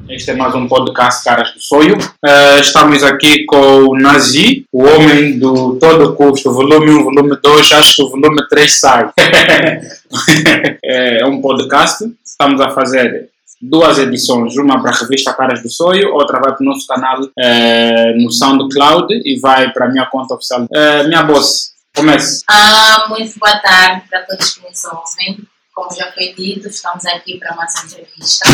Este 0.09 0.31
é 0.31 0.35
mais 0.35 0.53
um 0.53 0.67
podcast 0.67 1.23
Caras 1.23 1.53
do 1.53 1.61
Sonho. 1.61 1.97
Eh, 2.25 2.59
estamos 2.59 3.03
aqui 3.03 3.45
com 3.45 3.85
o 3.85 3.97
Nazi, 3.97 4.65
o 4.71 4.83
homem 4.83 5.39
do 5.39 5.77
todo 5.79 6.15
custo, 6.15 6.51
volume 6.51 6.91
1, 6.91 7.03
volume 7.03 7.37
2, 7.41 7.71
acho 7.71 7.95
que 7.95 8.03
o 8.03 8.09
volume 8.09 8.47
3 8.49 8.79
sai. 8.79 9.09
é 10.83 11.25
um 11.25 11.41
podcast, 11.41 12.05
estamos 12.23 12.59
a 12.59 12.69
fazer 12.69 13.29
duas 13.61 13.97
edições, 13.97 14.57
uma 14.57 14.81
para 14.81 14.91
a 14.91 14.99
revista 14.99 15.33
Caras 15.33 15.61
do 15.61 15.69
Sonho, 15.69 16.13
outra 16.13 16.39
vai 16.39 16.53
para 16.53 16.61
o 16.61 16.65
nosso 16.65 16.85
canal 16.85 17.19
eh, 17.39 18.13
no 18.17 18.31
SoundCloud 18.31 19.07
e 19.13 19.39
vai 19.39 19.71
para 19.71 19.85
a 19.85 19.89
minha 19.89 20.05
conta 20.05 20.35
oficial. 20.35 20.65
Eh, 20.73 21.03
minha 21.03 21.23
boss, 21.23 21.71
comece. 21.95 22.43
Ah, 22.49 23.05
muito 23.09 23.39
boa 23.39 23.57
tarde 23.59 24.03
para 24.09 24.21
todos 24.25 24.53
que 24.53 24.67
nos 24.67 24.83
ouvem. 24.85 25.47
Como 25.77 25.95
já 25.95 26.11
foi 26.11 26.33
dito, 26.33 26.67
estamos 26.69 27.05
aqui 27.05 27.37
para 27.37 27.55
mais 27.55 27.71
uma 27.75 27.83
entrevista 27.83 28.49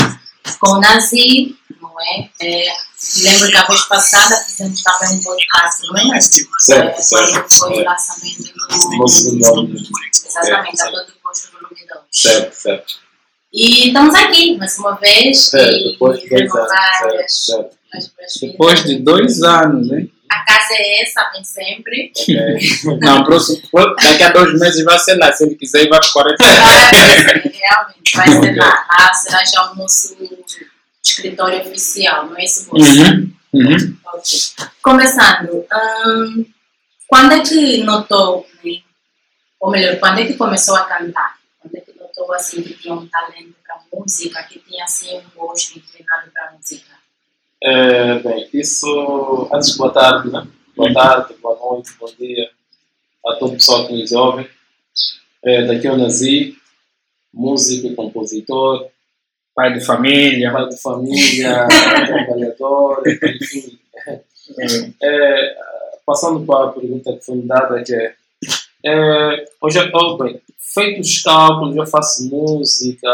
com 0.59 0.71
o 0.71 0.79
Nazi, 0.81 1.55
não 1.81 1.95
é? 2.02 2.30
é 2.41 2.65
lembro 3.21 3.49
que 3.49 3.55
a 3.55 3.65
vez 3.65 3.81
passada 3.85 4.43
fizemos 4.43 4.83
também 4.83 5.15
um 5.15 5.23
podcast, 5.23 5.88
não 5.88 6.15
é? 6.15 6.19
Certo, 6.19 6.99
É, 6.99 7.02
certo. 7.02 7.49
Foi 7.49 7.81
o 7.81 7.85
lançamento 7.85 8.43
do. 8.43 8.67
Nome. 9.39 9.73
Exatamente, 10.27 10.77
Certo, 10.77 10.81
a 10.81 10.91
todo 10.91 11.13
custo 11.23 11.52
volume 11.53 11.88
2. 11.88 12.02
Certo, 12.11 12.53
certo. 12.55 12.93
E 13.53 13.87
estamos 13.87 14.15
aqui 14.15 14.58
mais 14.58 14.77
uma 14.77 14.95
vez 14.95 15.45
Certo, 15.45 15.91
depois 15.91 16.19
de 16.19 16.27
dois 16.27 16.53
anos. 16.53 17.45
Certo, 17.45 17.77
certo. 17.87 18.52
Depois 18.52 18.83
de 18.83 18.95
dois 18.99 19.41
anos, 19.43 19.89
hein? 19.93 20.12
A 20.34 20.45
casa 20.45 20.73
é 20.73 21.03
essa, 21.03 21.30
vem 21.31 21.44
sempre. 21.44 22.12
Ok. 22.17 22.98
Não, 23.02 23.23
próximo, 23.23 23.62
daqui 24.02 24.23
a 24.23 24.31
dois 24.31 24.59
meses 24.59 24.84
vai 24.84 24.98
ser 24.98 25.14
lá. 25.16 25.31
Se 25.31 25.45
ele 25.45 25.53
quiser, 25.53 25.84
ir 25.84 25.89
para 25.89 26.00
40 26.12 26.44
Vai 26.44 26.59
ser, 26.59 27.52
realmente, 27.53 28.17
vai 28.17 28.28
ser 28.28 28.56
lá. 28.56 28.88
Lá 29.00 29.14
será 29.14 29.45
já 29.45 29.72
o 29.72 29.76
nosso 29.76 30.17
escritório 31.06 31.61
oficial, 31.61 32.26
não 32.26 32.38
é 32.38 32.45
isso, 32.45 32.67
moço? 32.72 32.92
Uhum, 32.92 33.34
uhum. 33.54 33.98
Ok. 34.08 34.39
Começando, 34.81 35.66
hum, 36.08 36.45
quando 37.08 37.34
é 37.34 37.39
que 37.42 37.84
notou, 37.84 38.48
né? 38.64 38.80
ou 39.59 39.70
melhor, 39.70 40.00
quando 40.00 40.20
é 40.20 40.26
que 40.26 40.34
começou 40.34 40.76
a 40.76 40.86
cantar? 40.86 41.38
Quando 41.59 41.76
é 41.76 41.81
que 41.81 41.94
notou 41.94 42.34
assim 42.34 42.64
que 42.64 42.73
tinha 42.73 42.95
um 42.95 43.08
talento 43.08 43.54
para 43.64 43.80
música, 43.94 44.42
que 44.44 44.58
tinha 44.58 44.84
assim 44.84 45.16
um 45.16 45.30
gosto 45.36 45.78
inclinado 45.78 46.31
para 46.31 46.54
música? 46.54 47.02
É, 47.66 48.19
bem, 48.19 48.50
isso 48.53 49.50
antes 49.53 49.72
de 49.72 49.78
boa 49.78 49.89
tarde, 49.89 50.30
né? 50.30 50.45
Boa 50.75 50.94
tarde, 50.94 51.33
boa 51.42 51.58
noite, 51.58 51.94
bom 51.97 52.08
dia 52.20 52.50
a 53.25 53.36
todo 53.36 53.52
o 53.52 53.53
pessoal 53.53 53.88
que 53.88 53.94
nos 53.94 54.11
ouve. 54.11 54.50
É, 55.42 55.66
daqui 55.66 55.88
eu 55.88 55.97
nasci, 55.97 56.58
músico 57.33 57.88
e 57.88 57.95
compositor, 57.95 58.89
Pai 59.55 59.72
de 59.72 59.86
família. 59.86 60.52
pai 60.52 60.67
de 60.67 60.81
família, 60.81 61.67
trabalhador, 62.05 63.02
enfim. 63.08 63.80
É, 65.02 65.55
passando 66.05 66.45
para 66.45 66.66
a 66.66 66.71
pergunta 66.73 67.14
que 67.14 67.23
foi 67.23 67.36
me 67.36 67.43
dada, 67.43 67.82
que 67.82 67.93
é, 67.93 68.16
é 68.86 69.45
hoje, 69.61 69.80
oh, 69.93 70.17
bem, 70.17 70.42
feito 70.58 70.99
os 70.99 71.21
cálculos, 71.21 71.77
eu 71.77 71.86
faço 71.86 72.30
música 72.30 73.08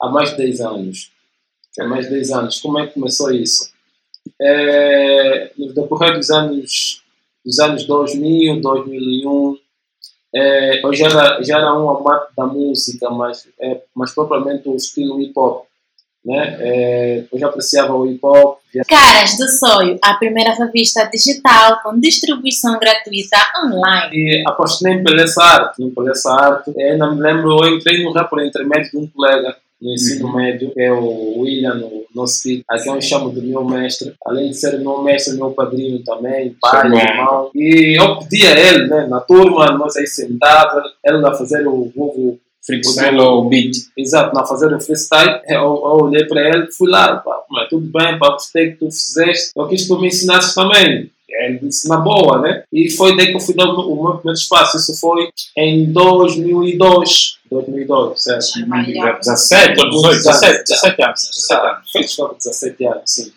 há 0.00 0.08
mais 0.08 0.30
de 0.30 0.38
10 0.38 0.60
anos. 0.62 1.11
Há 1.78 1.84
mais 1.84 2.06
de 2.06 2.12
10 2.12 2.30
anos. 2.32 2.60
Como 2.60 2.78
é 2.78 2.86
que 2.86 2.94
começou 2.94 3.30
isso? 3.30 3.72
É, 4.40 5.50
no 5.56 5.72
decorrer 5.72 6.14
dos 6.14 6.30
anos, 6.30 7.02
dos 7.44 7.58
anos 7.58 7.84
2000, 7.86 8.60
2001, 8.60 9.58
é, 10.34 10.84
eu 10.84 10.94
já 10.94 11.06
era, 11.06 11.42
já 11.42 11.58
era 11.58 11.74
um 11.74 11.90
amante 11.90 12.32
da 12.36 12.46
música, 12.46 13.10
mas, 13.10 13.46
é, 13.60 13.82
mas 13.94 14.14
propriamente 14.14 14.68
o 14.68 14.76
estilo 14.76 15.20
hip 15.20 15.32
hop. 15.36 15.66
Né? 16.24 16.56
É, 16.60 17.24
eu 17.32 17.38
já 17.38 17.48
apreciava 17.48 17.94
o 17.94 18.06
hip 18.06 18.20
hop, 18.22 18.62
já 18.74 18.82
Caras 18.84 19.36
do 19.36 19.46
Sonho, 19.48 19.98
a 20.02 20.14
primeira 20.14 20.54
revista 20.54 21.04
digital 21.04 21.82
com 21.82 22.00
distribuição 22.00 22.78
gratuita 22.78 23.36
online. 23.62 24.10
E 24.14 24.44
apaixonei 24.46 25.02
por 25.02 25.18
essa 25.18 25.42
arte, 25.42 25.90
por 25.90 26.10
essa 26.10 26.32
arte. 26.32 26.72
Eu 26.74 26.92
ainda 26.92 27.10
me 27.10 27.20
lembro, 27.20 27.62
eu 27.62 27.76
entrei 27.76 28.02
no 28.02 28.12
rap 28.12 28.30
por 28.30 28.42
intermédio 28.42 28.92
de 28.92 28.96
um 28.96 29.06
colega 29.08 29.54
no 29.82 29.92
ensino 29.92 30.32
médio, 30.32 30.72
que 30.72 30.80
é 30.80 30.92
o 30.92 31.40
William, 31.40 31.74
no 31.74 32.04
nosso 32.14 32.42
filho, 32.42 32.62
a 32.70 32.78
quem 32.78 32.94
eu 32.94 33.00
chamo 33.02 33.32
de 33.32 33.40
meu 33.40 33.64
mestre. 33.64 34.14
Além 34.24 34.50
de 34.50 34.56
ser 34.56 34.78
meu 34.78 35.02
mestre, 35.02 35.36
meu 35.36 35.50
padrinho 35.50 36.02
também, 36.04 36.56
pai, 36.60 36.88
Sim. 36.88 36.96
irmão. 36.96 37.50
E 37.54 38.00
eu 38.00 38.18
pedi 38.20 38.46
a 38.46 38.58
ele, 38.58 38.86
né, 38.86 39.06
na 39.08 39.20
turma, 39.20 39.66
nós 39.76 39.96
aí 39.96 40.06
sentados, 40.06 40.92
ele 41.04 41.26
a 41.26 41.34
fazer 41.34 41.66
o 41.66 41.90
Google 41.94 42.38
Freestyle 42.64 43.18
ou 43.18 43.48
beat. 43.48 43.72
Exato, 43.96 44.34
na 44.34 44.46
fazer 44.46 44.72
o 44.72 44.80
freestyle, 44.80 45.40
eu, 45.48 45.60
eu 45.60 45.98
olhei 46.04 46.24
para 46.26 46.48
ele 46.48 46.70
fui 46.70 46.88
lá, 46.88 47.16
pá, 47.16 47.42
mas 47.50 47.68
tudo 47.68 47.86
bem, 47.86 48.16
pá, 48.20 48.30
gostei 48.30 48.70
que 48.70 48.76
tu 48.76 48.86
fizeste, 48.86 49.50
eu 49.56 49.66
quis 49.66 49.82
que 49.82 49.88
tu 49.88 50.00
me 50.00 50.06
ensinasses 50.06 50.54
também. 50.54 51.10
Ele 51.46 51.58
disse 51.58 51.88
na 51.88 51.96
boa, 51.98 52.40
né? 52.40 52.64
E 52.72 52.90
foi 52.90 53.16
daí 53.16 53.26
que 53.28 53.36
eu 53.36 53.40
fui 53.40 53.54
dar 53.54 53.64
o 53.66 53.94
meu- 54.02 54.14
primeiro 54.14 54.38
espaço. 54.38 54.76
Isso 54.76 54.98
foi 55.00 55.28
em 55.56 55.92
2002. 55.92 57.38
2002, 57.50 58.22
certo? 58.22 58.40
17 59.18 59.80
ou 59.80 59.90
18? 59.90 60.16
17, 60.16 60.64
17 60.64 61.02
anos. 61.04 61.20
17 61.30 61.66
anos. 61.66 62.12
Só 62.12 62.28
17 62.32 62.86
anos, 62.86 63.02
sim. 63.06 63.32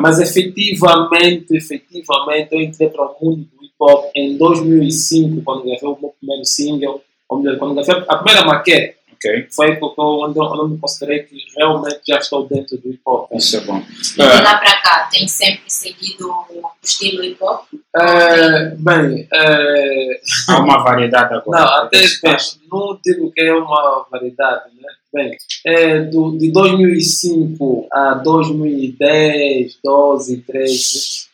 Mas 0.00 0.18
efetivamente, 0.20 1.46
efetivamente, 1.56 2.48
eu 2.52 2.60
entrei 2.62 2.88
para 2.88 3.04
o 3.04 3.16
mundo 3.20 3.46
do 3.58 3.64
hip 3.64 3.74
hop 3.80 4.04
em 4.14 4.36
2005, 4.38 5.42
quando 5.42 5.64
gravei 5.64 5.88
o 5.88 5.98
meu 6.00 6.14
primeiro 6.18 6.44
single, 6.44 7.02
ou 7.28 7.38
melhor, 7.38 7.58
quando 7.58 7.74
gravei 7.74 8.04
a 8.08 8.16
primeira 8.16 8.46
maquete. 8.46 8.96
Ok, 9.16 9.46
Foi 9.54 9.76
porque 9.76 10.00
eu, 10.00 10.04
onde, 10.04 10.38
eu- 10.38 10.44
onde 10.44 10.58
eu 10.60 10.68
me 10.68 10.78
considerei 10.78 11.20
que 11.24 11.36
realmente 11.56 12.00
já 12.06 12.18
estou 12.18 12.46
dentro 12.46 12.76
do 12.78 12.88
hip 12.90 13.00
hop. 13.06 13.32
isso 13.32 13.56
é 13.56 13.60
bom. 13.60 13.78
E 13.78 14.22
de 14.22 14.22
lá 14.42 14.58
para 14.58 14.80
cá, 14.82 15.08
tem 15.10 15.26
sempre 15.26 15.62
seguido 15.68 16.28
o 16.28 16.70
estilo 16.82 17.24
hip 17.24 17.42
hop? 17.42 17.64
É, 17.96 18.68
bem, 18.76 19.26
é, 19.32 20.20
Há 20.50 20.58
uma 20.60 20.82
variedade 20.84 21.34
agora. 21.34 21.60
não, 21.62 21.68
até 21.84 22.00
bem, 22.22 22.36
não 22.70 22.98
digo 23.04 23.32
que 23.32 23.40
é 23.40 23.54
uma 23.54 24.06
variedade, 24.10 24.64
né? 24.80 24.88
Bem, 25.14 25.36
é, 25.64 26.00
do, 26.00 26.36
de 26.36 26.52
2005 26.52 27.86
a 27.90 28.14
2010, 28.14 29.78
12, 29.82 30.36
13, 30.42 31.26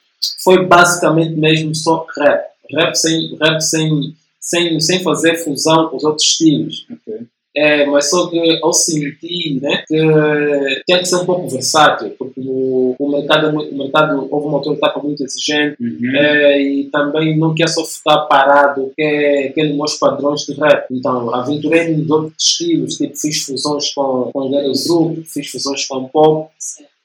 foi 0.44 0.64
basicamente 0.66 1.34
mesmo 1.34 1.74
só 1.74 2.06
rap. 2.16 2.44
Rap 2.74 2.94
sem, 2.94 3.36
rap 3.40 3.60
sem, 3.60 4.14
sem, 4.40 4.80
sem 4.80 5.02
fazer 5.02 5.36
fusão 5.38 5.88
com 5.88 5.96
os 5.96 6.04
outros 6.04 6.26
estilos. 6.28 6.86
Ok. 6.90 7.26
É, 7.54 7.84
mas 7.86 8.08
só 8.08 8.28
que 8.28 8.38
eu 8.38 8.72
senti 8.72 9.60
né, 9.60 9.84
que 9.86 9.96
tinha 10.86 10.98
que 10.98 11.04
ser 11.04 11.16
um 11.16 11.26
pouco 11.26 11.48
versátil, 11.50 12.10
porque 12.18 12.40
o, 12.40 12.96
o 12.98 13.10
mercado, 13.10 13.46
é 13.46 13.50
o 13.50 13.76
mercado 13.76 14.26
houve 14.30 14.46
uma 14.46 14.58
altura 14.58 14.76
que 14.76 14.86
estava 14.86 15.04
muito 15.04 15.22
exigente 15.22 15.62
Uhum. 15.80 16.16
é, 16.16 16.60
e 16.60 16.84
também 16.90 17.36
não 17.36 17.54
quer 17.54 17.68
só 17.68 17.84
ficar 17.84 18.22
parado, 18.22 18.92
quer, 18.96 19.52
quer 19.52 19.72
meus 19.72 19.94
padrões 19.94 20.42
de 20.42 20.54
rap. 20.54 20.86
Então, 20.90 21.34
aventurei-me 21.34 21.96
nos 21.96 22.10
outros 22.10 22.42
estilos, 22.42 22.96
tipo, 22.96 23.16
fiz 23.16 23.42
fusões 23.44 23.92
com, 23.92 24.30
com 24.32 24.50
Group, 24.50 25.24
fiz 25.26 25.50
fusões 25.50 25.86
com 25.86 26.08
pop, 26.08 26.50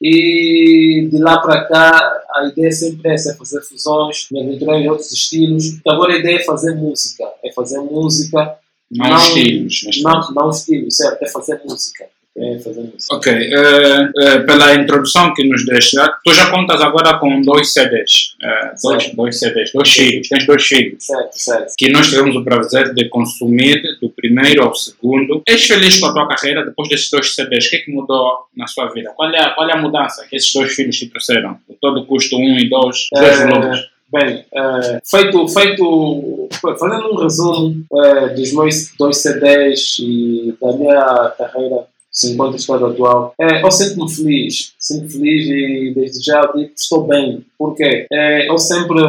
e 0.02 1.08
de 1.12 1.18
lá 1.18 1.40
para 1.40 1.66
cá 1.66 2.22
a 2.36 2.48
ideia 2.48 2.72
sempre 2.72 3.10
é 3.10 3.14
essa, 3.16 3.32
é 3.32 3.36
fazer 3.36 3.62
fusões, 3.62 4.28
me 4.32 4.42
aventurar 4.42 4.80
em 4.80 4.90
outros 4.90 5.12
estilos. 5.12 5.66
Então, 5.68 5.94
agora 5.94 6.14
a 6.14 6.18
ideia 6.18 6.38
é 6.38 6.44
fazer 6.44 6.76
música, 6.76 7.24
é 7.44 7.52
fazer 7.52 7.80
música, 7.80 8.58
Não, 8.92 9.10
não- 9.10 9.18
estilos. 9.18 9.82
mas- 9.86 10.02
não, 10.02 10.32
não 10.34 10.50
estilo, 10.50 10.90
certo? 10.92 11.22
É 11.24 11.28
fazer 11.30 11.62
música. 11.66 12.06
É 12.40 12.60
fazer 12.60 12.82
música. 12.82 13.16
Ok, 13.16 13.34
eh, 13.34 14.10
eh, 14.16 14.40
pela 14.42 14.76
introdução 14.76 15.34
que 15.34 15.44
nos 15.44 15.66
deixa, 15.66 16.08
tu 16.24 16.32
já 16.32 16.52
contas 16.52 16.80
agora 16.82 17.18
com 17.18 17.42
dois 17.42 17.74
CDs. 17.74 18.36
eh, 18.44 18.74
dois, 18.84 19.12
dois 19.16 19.40
CDs, 19.40 19.72
dois 19.74 19.90
filhos, 19.90 20.30
tens 20.30 20.46
dois 20.46 20.64
filhos. 20.64 21.04
Certo, 21.04 21.32
certo. 21.34 21.74
Que 21.76 21.90
nós 21.92 22.08
tivemos 22.08 22.36
o 22.36 22.44
prazer 22.44 22.94
de 22.94 23.10
consumir 23.10 23.82
do 24.00 24.10
primeiro 24.12 24.64
ao 24.64 24.76
segundo. 24.76 25.42
És 25.48 25.66
feliz 25.66 26.00
com 26.00 26.06
a 26.06 26.14
tua 26.14 26.28
carreira 26.28 26.64
depois 26.64 26.88
desses 26.90 27.10
dois 27.10 27.34
CDs? 27.34 27.66
O 27.66 27.70
que 27.72 27.76
é 27.78 27.80
que 27.80 27.92
mudou 27.92 28.46
na 28.56 28.68
sua 28.68 28.88
vida? 28.94 29.12
Qual 29.16 29.34
é 29.34 29.40
a, 29.42 29.50
qual 29.56 29.68
é 29.68 29.74
a 29.74 29.82
mudança 29.82 30.24
que 30.30 30.36
esses 30.36 30.54
dois 30.54 30.72
filhos 30.76 30.96
te 30.96 31.08
trouxeram? 31.10 31.58
O 31.68 31.74
todo 31.82 32.06
custo 32.06 32.38
um 32.38 32.56
e 32.60 32.70
dois, 32.70 33.08
dois 33.12 33.40
volumes. 33.40 33.80
Bem, 34.10 34.46
eh, 34.54 35.02
feito, 35.06 35.48
feito, 35.50 36.50
fazendo 36.62 37.12
um 37.12 37.18
resumo 37.18 37.86
eh, 37.94 38.30
dos 38.30 38.54
meus 38.54 38.94
dois 38.98 39.18
CDs 39.18 39.98
e 40.00 40.56
da 40.62 40.72
minha 40.78 41.34
carreira 41.38 41.88
enquanto 42.24 42.56
estado 42.56 42.86
atual, 42.86 43.36
eh, 43.40 43.62
eu 43.62 43.70
sinto-me 43.70 44.10
feliz, 44.10 44.74
sinto 44.80 45.12
feliz 45.12 45.46
e 45.48 45.94
desde 45.94 46.24
já 46.24 46.42
digo 46.56 46.70
que 46.70 46.80
estou 46.80 47.06
bem. 47.06 47.46
Porque 47.58 48.08
eu 48.48 48.58
sempre 48.58 49.00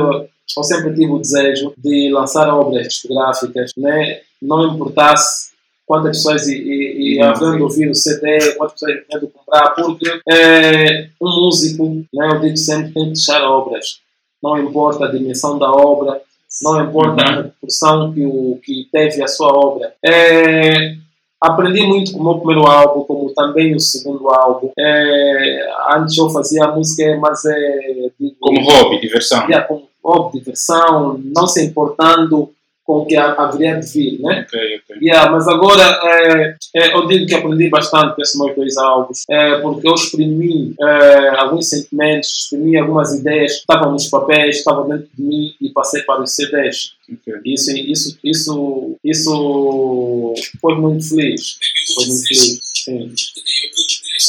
eu 0.57 0.65
sempre 0.65 0.95
tive 0.95 1.13
o 1.13 1.19
desejo 1.19 1.73
de 1.79 2.11
lançar 2.11 2.49
obras 2.49 2.89
discográficas, 2.89 3.71
né? 3.77 4.21
não 4.43 4.75
importasse 4.75 5.51
quantas 5.87 6.19
pessoas 6.19 6.49
iam 6.49 7.63
ouvir 7.63 7.89
o 7.89 7.95
CD, 7.95 8.55
quantas 8.57 8.81
pessoas 8.81 8.99
iam 9.11 9.31
comprar, 9.31 9.71
porque 9.75 10.21
é, 10.29 11.09
um 11.21 11.45
músico, 11.45 12.05
né, 12.13 12.29
eu 12.33 12.41
digo 12.41 12.57
sempre, 12.57 12.93
tem 12.93 13.05
que 13.05 13.13
deixar 13.13 13.43
obras 13.45 14.01
não 14.43 14.59
importa 14.59 15.05
a 15.05 15.11
dimensão 15.11 15.59
da 15.59 15.71
obra, 15.71 16.21
não 16.63 16.83
importa 16.83 17.23
a 17.23 17.37
repercussão 17.37 18.13
que, 18.13 18.25
o, 18.25 18.59
que 18.63 18.89
teve 18.91 19.23
a 19.23 19.29
sua 19.29 19.49
obra. 19.49 19.95
É, 20.05 20.95
aprendi 21.41 21.83
muito 21.87 22.13
com 22.13 22.21
o 22.21 22.25
meu 22.25 22.39
primeiro 22.39 22.67
álbum, 22.67 23.05
como 23.05 23.33
também 23.35 23.75
o 23.75 23.81
segundo 23.81 24.29
álbum. 24.31 24.71
É, 24.79 25.71
antes 25.95 26.17
eu 26.17 26.31
fazia 26.31 26.69
música, 26.69 27.17
mas 27.21 27.45
é. 27.45 28.11
Digo, 28.19 28.37
como 28.41 28.61
hobby, 28.63 29.01
diversão. 29.01 29.45
Yeah, 29.45 29.67
como 29.67 29.89
hobby, 30.03 30.39
diversão, 30.39 31.21
não 31.35 31.47
se 31.47 31.65
importando 31.65 32.53
com 32.89 33.01
o 33.01 33.05
que 33.05 33.17
haveria 33.17 33.79
de 33.79 33.87
vir, 33.87 34.19
né? 34.19 34.47
Ok, 34.49 34.81
ok. 34.83 34.97
Yeah, 35.03 35.31
mas 35.31 35.47
agora 35.47 36.01
é, 36.05 36.57
é, 36.75 36.95
eu 36.95 37.07
digo 37.07 37.27
que 37.27 37.35
aprendi 37.35 37.69
bastante 37.69 38.17
com 38.17 38.23
esses 38.23 38.41
meus 38.41 38.57
dois 38.57 38.79
álbuns, 38.79 39.25
é, 39.29 39.59
porque 39.61 39.87
eu 39.87 39.93
exprimi 39.93 40.75
é, 40.81 41.29
alguns 41.37 41.69
sentimentos, 41.69 42.45
exprimi 42.45 42.79
algumas 42.79 43.13
ideias 43.13 43.53
que 43.53 43.59
estavam 43.59 43.93
nos 43.93 44.07
papéis, 44.07 44.57
estavam 44.57 44.89
dentro 44.89 45.07
de 45.15 45.23
mim 45.23 45.53
e 45.61 45.69
passei 45.69 46.01
para 46.05 46.23
os 46.23 46.35
CDs. 46.35 46.95
Okay. 47.13 47.35
Isso, 47.45 47.77
isso, 47.77 48.19
isso, 48.25 48.97
isso 49.05 50.35
foi 50.59 50.75
muito 50.77 51.07
feliz. 51.11 51.59
Foi 51.95 52.07
muito 52.07 52.27
feliz. 52.27 52.61
Sim. 52.75 53.13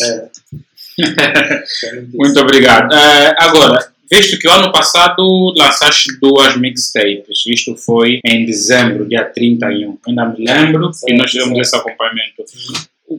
É. 0.01 0.29
muito 2.13 2.39
obrigado. 2.39 2.93
Uh, 2.93 3.33
agora, 3.39 3.91
Visto 4.11 4.39
que 4.39 4.47
o 4.47 4.51
ano 4.51 4.71
passado 4.71 5.53
lançaste 5.55 6.19
duas 6.19 6.57
mixtapes, 6.57 7.43
isto 7.47 7.75
foi 7.75 8.19
em 8.25 8.45
dezembro, 8.45 9.07
dia 9.07 9.23
31. 9.25 9.97
Ainda 10.07 10.25
me 10.25 10.43
lembro 10.45 10.89
e 11.07 11.13
nós 11.15 11.29
tivemos 11.31 11.59
esse 11.59 11.75
acompanhamento. 11.75 12.43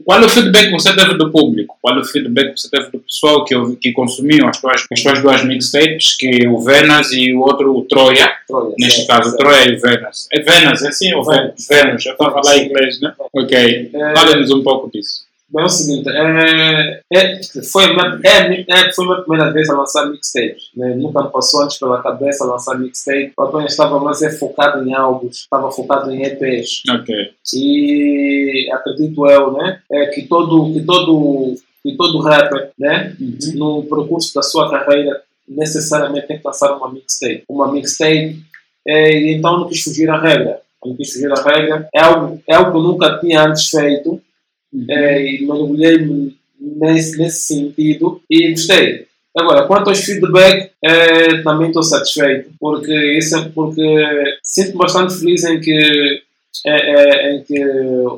Qual 0.05 0.21
é 0.21 0.25
o 0.25 0.29
feedback 0.29 0.67
que 0.67 0.71
você 0.71 0.95
teve 0.95 1.15
do 1.15 1.29
público? 1.31 1.77
Qual 1.81 1.97
é 1.97 1.99
o 1.99 2.05
feedback 2.05 2.53
que 2.53 2.61
você 2.61 2.69
teve 2.69 2.91
do 2.91 2.99
pessoal 2.99 3.43
que, 3.43 3.53
que 3.75 3.91
consumiu 3.91 4.47
as 4.47 4.59
tuas, 4.59 4.85
as 4.89 5.01
tuas 5.03 5.21
duas 5.21 5.43
mixtapes, 5.43 6.15
que 6.15 6.47
o 6.47 6.61
Venas 6.61 7.11
e 7.11 7.33
o 7.33 7.41
outro, 7.41 7.77
o 7.77 7.83
Troia, 7.83 8.31
Troia 8.47 8.75
neste 8.79 9.05
caso, 9.05 9.35
Troia 9.35 9.69
e 9.69 9.75
o 9.75 9.81
Venas. 9.81 10.27
É 10.31 10.39
Venas, 10.39 10.81
é 10.81 10.87
assim 10.87 11.13
ou 11.13 11.25
Venas? 11.25 11.67
Venas, 11.69 12.05
eu 12.05 12.11
estou 12.13 12.27
a 12.27 12.31
falar 12.31 12.57
inglês, 12.57 13.01
né? 13.01 13.13
Ok, 13.33 13.91
É. 13.93 14.13
fale-nos 14.13 14.49
um 14.51 14.63
pouco 14.63 14.89
disso. 14.89 15.23
Bem, 15.53 15.63
é 15.63 15.65
o 15.65 15.69
seguinte, 15.69 16.09
é, 16.09 17.01
é, 17.11 17.41
foi, 17.69 17.83
é, 18.23 18.65
é, 18.69 18.93
foi 18.93 19.03
a 19.03 19.07
minha 19.07 19.21
primeira 19.21 19.51
vez 19.51 19.69
a 19.69 19.77
lançar 19.77 20.09
mixtape. 20.09 20.55
Né? 20.77 20.95
Nunca 20.95 21.23
me 21.23 21.29
passou 21.29 21.63
antes 21.63 21.77
pela 21.77 22.01
cabeça 22.01 22.45
lançar 22.45 22.79
mixtape. 22.79 23.33
Eu 23.37 23.43
apenas 23.43 23.71
estava 23.71 23.99
mais 23.99 24.21
é, 24.21 24.31
focado 24.31 24.87
em 24.87 24.93
álbuns, 24.93 25.39
estava 25.39 25.69
focado 25.69 26.09
em 26.09 26.23
EPs. 26.23 26.83
Ok. 26.89 27.33
E 27.53 28.69
acredito 28.71 29.29
eu 29.29 29.51
né, 29.51 29.81
é, 29.91 30.05
que, 30.07 30.21
todo, 30.21 30.71
que, 30.71 30.85
todo, 30.85 31.55
que 31.83 31.97
todo 31.97 32.21
rapper, 32.21 32.71
né, 32.79 33.13
Uhum. 33.19 33.37
no 33.55 33.83
percurso 33.83 34.33
da 34.33 34.41
sua 34.41 34.69
carreira, 34.69 35.21
necessariamente 35.45 36.27
tem 36.27 36.37
que 36.37 36.47
lançar 36.47 36.77
uma 36.77 36.89
mixtape. 36.89 37.43
Uma 37.49 37.69
mixtape, 37.69 38.39
é, 38.87 39.19
e 39.19 39.33
então 39.33 39.59
não 39.59 39.67
quis 39.67 39.83
fugir 39.83 40.09
à 40.09 40.17
regra. 40.17 40.61
Não 40.83 40.95
quis 40.95 41.11
fugir 41.11 41.29
à 41.29 41.43
regra. 41.43 41.89
É 41.93 41.99
algo, 41.99 42.41
é 42.47 42.55
algo 42.55 42.71
que 42.71 42.77
eu 42.77 42.81
nunca 42.81 43.19
tinha 43.19 43.43
antes 43.43 43.69
feito 43.69 44.21
é, 44.89 45.25
e 45.25 45.45
mergulhei 45.45 46.35
nesse, 46.59 47.17
nesse 47.17 47.47
sentido 47.47 48.21
e 48.29 48.51
gostei. 48.51 49.07
Agora, 49.35 49.65
quanto 49.65 49.89
aos 49.89 49.99
feedback, 49.99 50.71
é, 50.83 51.41
também 51.41 51.67
estou 51.67 51.83
satisfeito, 51.83 52.51
porque 52.59 53.17
isso 53.17 53.37
é 53.37 53.49
porque 53.49 54.37
sinto 54.43 54.77
bastante 54.77 55.17
feliz 55.17 55.43
em 55.45 55.59
que, 55.59 56.21
é, 56.65 56.71
é, 56.71 57.35
em 57.35 57.43
que 57.43 57.65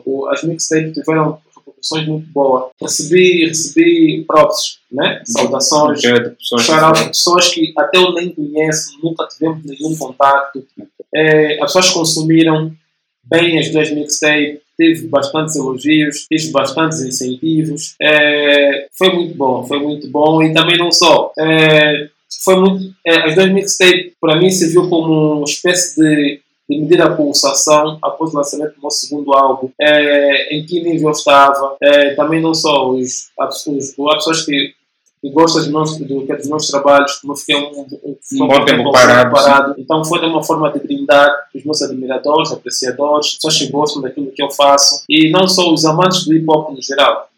o, 0.06 0.28
as 0.28 0.44
mixtapes 0.44 0.94
tiveram 0.94 1.40
repercussões 1.56 2.08
muito 2.08 2.28
boas. 2.32 2.72
Recebi, 2.82 3.46
recebi 3.46 4.24
props, 4.26 4.80
né? 4.92 5.22
saudações, 5.24 6.04
Ok, 6.04 6.14
de 6.94 7.08
pessoas 7.10 7.54
que 7.54 7.74
até 7.78 8.00
eu 8.00 8.12
nem 8.14 8.34
conheço, 8.34 8.98
nunca 9.04 9.28
tivemos 9.28 9.64
nenhum 9.64 9.96
contacto. 9.96 10.66
É, 11.14 11.54
as 11.62 11.74
pessoas 11.74 11.92
consumiram 11.92 12.72
bem 13.24 13.60
as 13.60 13.70
duas 13.70 13.92
mixtapes, 13.92 14.63
teve 14.78 15.08
bastantes 15.08 15.56
elogios, 15.56 16.26
tive 16.28 16.52
bastantes 16.52 17.02
incentivos. 17.02 17.96
É, 18.02 18.88
foi 18.98 19.14
muito 19.14 19.36
bom, 19.36 19.66
foi 19.66 19.80
muito 19.80 20.08
bom. 20.10 20.42
E 20.42 20.54
também 20.54 20.78
não 20.78 20.92
só. 20.92 21.32
é, 21.40 22.10
foi 22.44 22.60
muito, 22.60 22.94
é, 23.06 23.30
as 23.30 23.36
duas 23.36 23.52
mixtapes, 23.52 24.14
para 24.20 24.36
mim, 24.38 24.50
serviu 24.50 24.90
como 24.90 25.38
uma 25.38 25.44
espécie 25.44 25.96
de, 26.02 26.42
de 26.70 26.80
medir 26.80 27.02
a 27.02 27.14
pulsação 27.16 27.98
após 28.02 28.34
o 28.34 28.38
lançamento 28.38 28.76
do 28.76 28.82
meu 28.82 28.92
segundo 28.92 29.34
álbum, 29.34 29.70
é, 29.80 30.56
em 30.56 30.66
que 30.66 30.82
nível 30.82 31.12
estava. 31.12 31.76
É, 31.82 32.16
também 32.16 32.42
não 32.42 32.54
só 32.54 32.90
os, 32.90 33.30
os, 33.68 34.00
as 34.00 34.16
pessoas 34.16 34.46
que 34.46 34.74
que 35.24 35.30
gosta 35.30 35.62
dos 35.62 35.70
meus, 35.70 35.98
do, 36.00 36.26
que 36.26 36.34
é 36.34 36.36
dos 36.36 36.50
meus 36.50 36.68
trabalhos, 36.68 37.14
como 37.14 37.32
eu 37.32 37.38
fiquei 37.38 37.56
um, 37.56 37.88
um, 38.04 38.18
Um 38.34 38.48
bom 38.48 38.66
tempo 38.66 38.90
um 38.90 38.92
parado, 38.92 39.74
Então 39.78 40.04
foi 40.04 40.20
de 40.20 40.26
uma 40.26 40.44
forma 40.44 40.70
de 40.70 40.80
brindar 40.80 41.48
os 41.56 41.64
meus 41.64 41.82
admiradores, 41.82 42.52
apreciadores, 42.52 43.36
pessoas 43.36 43.58
que 43.58 43.68
gostam 43.72 44.02
daquilo 44.02 44.34
que 44.34 44.44
eu 44.44 44.52
faço 44.52 45.06
e 45.08 45.32
não 45.32 45.48
só 45.48 45.72
os 45.72 45.86
amantes 45.86 46.26
do 46.26 46.34
hip 46.34 46.46
hop 46.50 46.72
no 46.72 46.82
geral. 46.82 47.30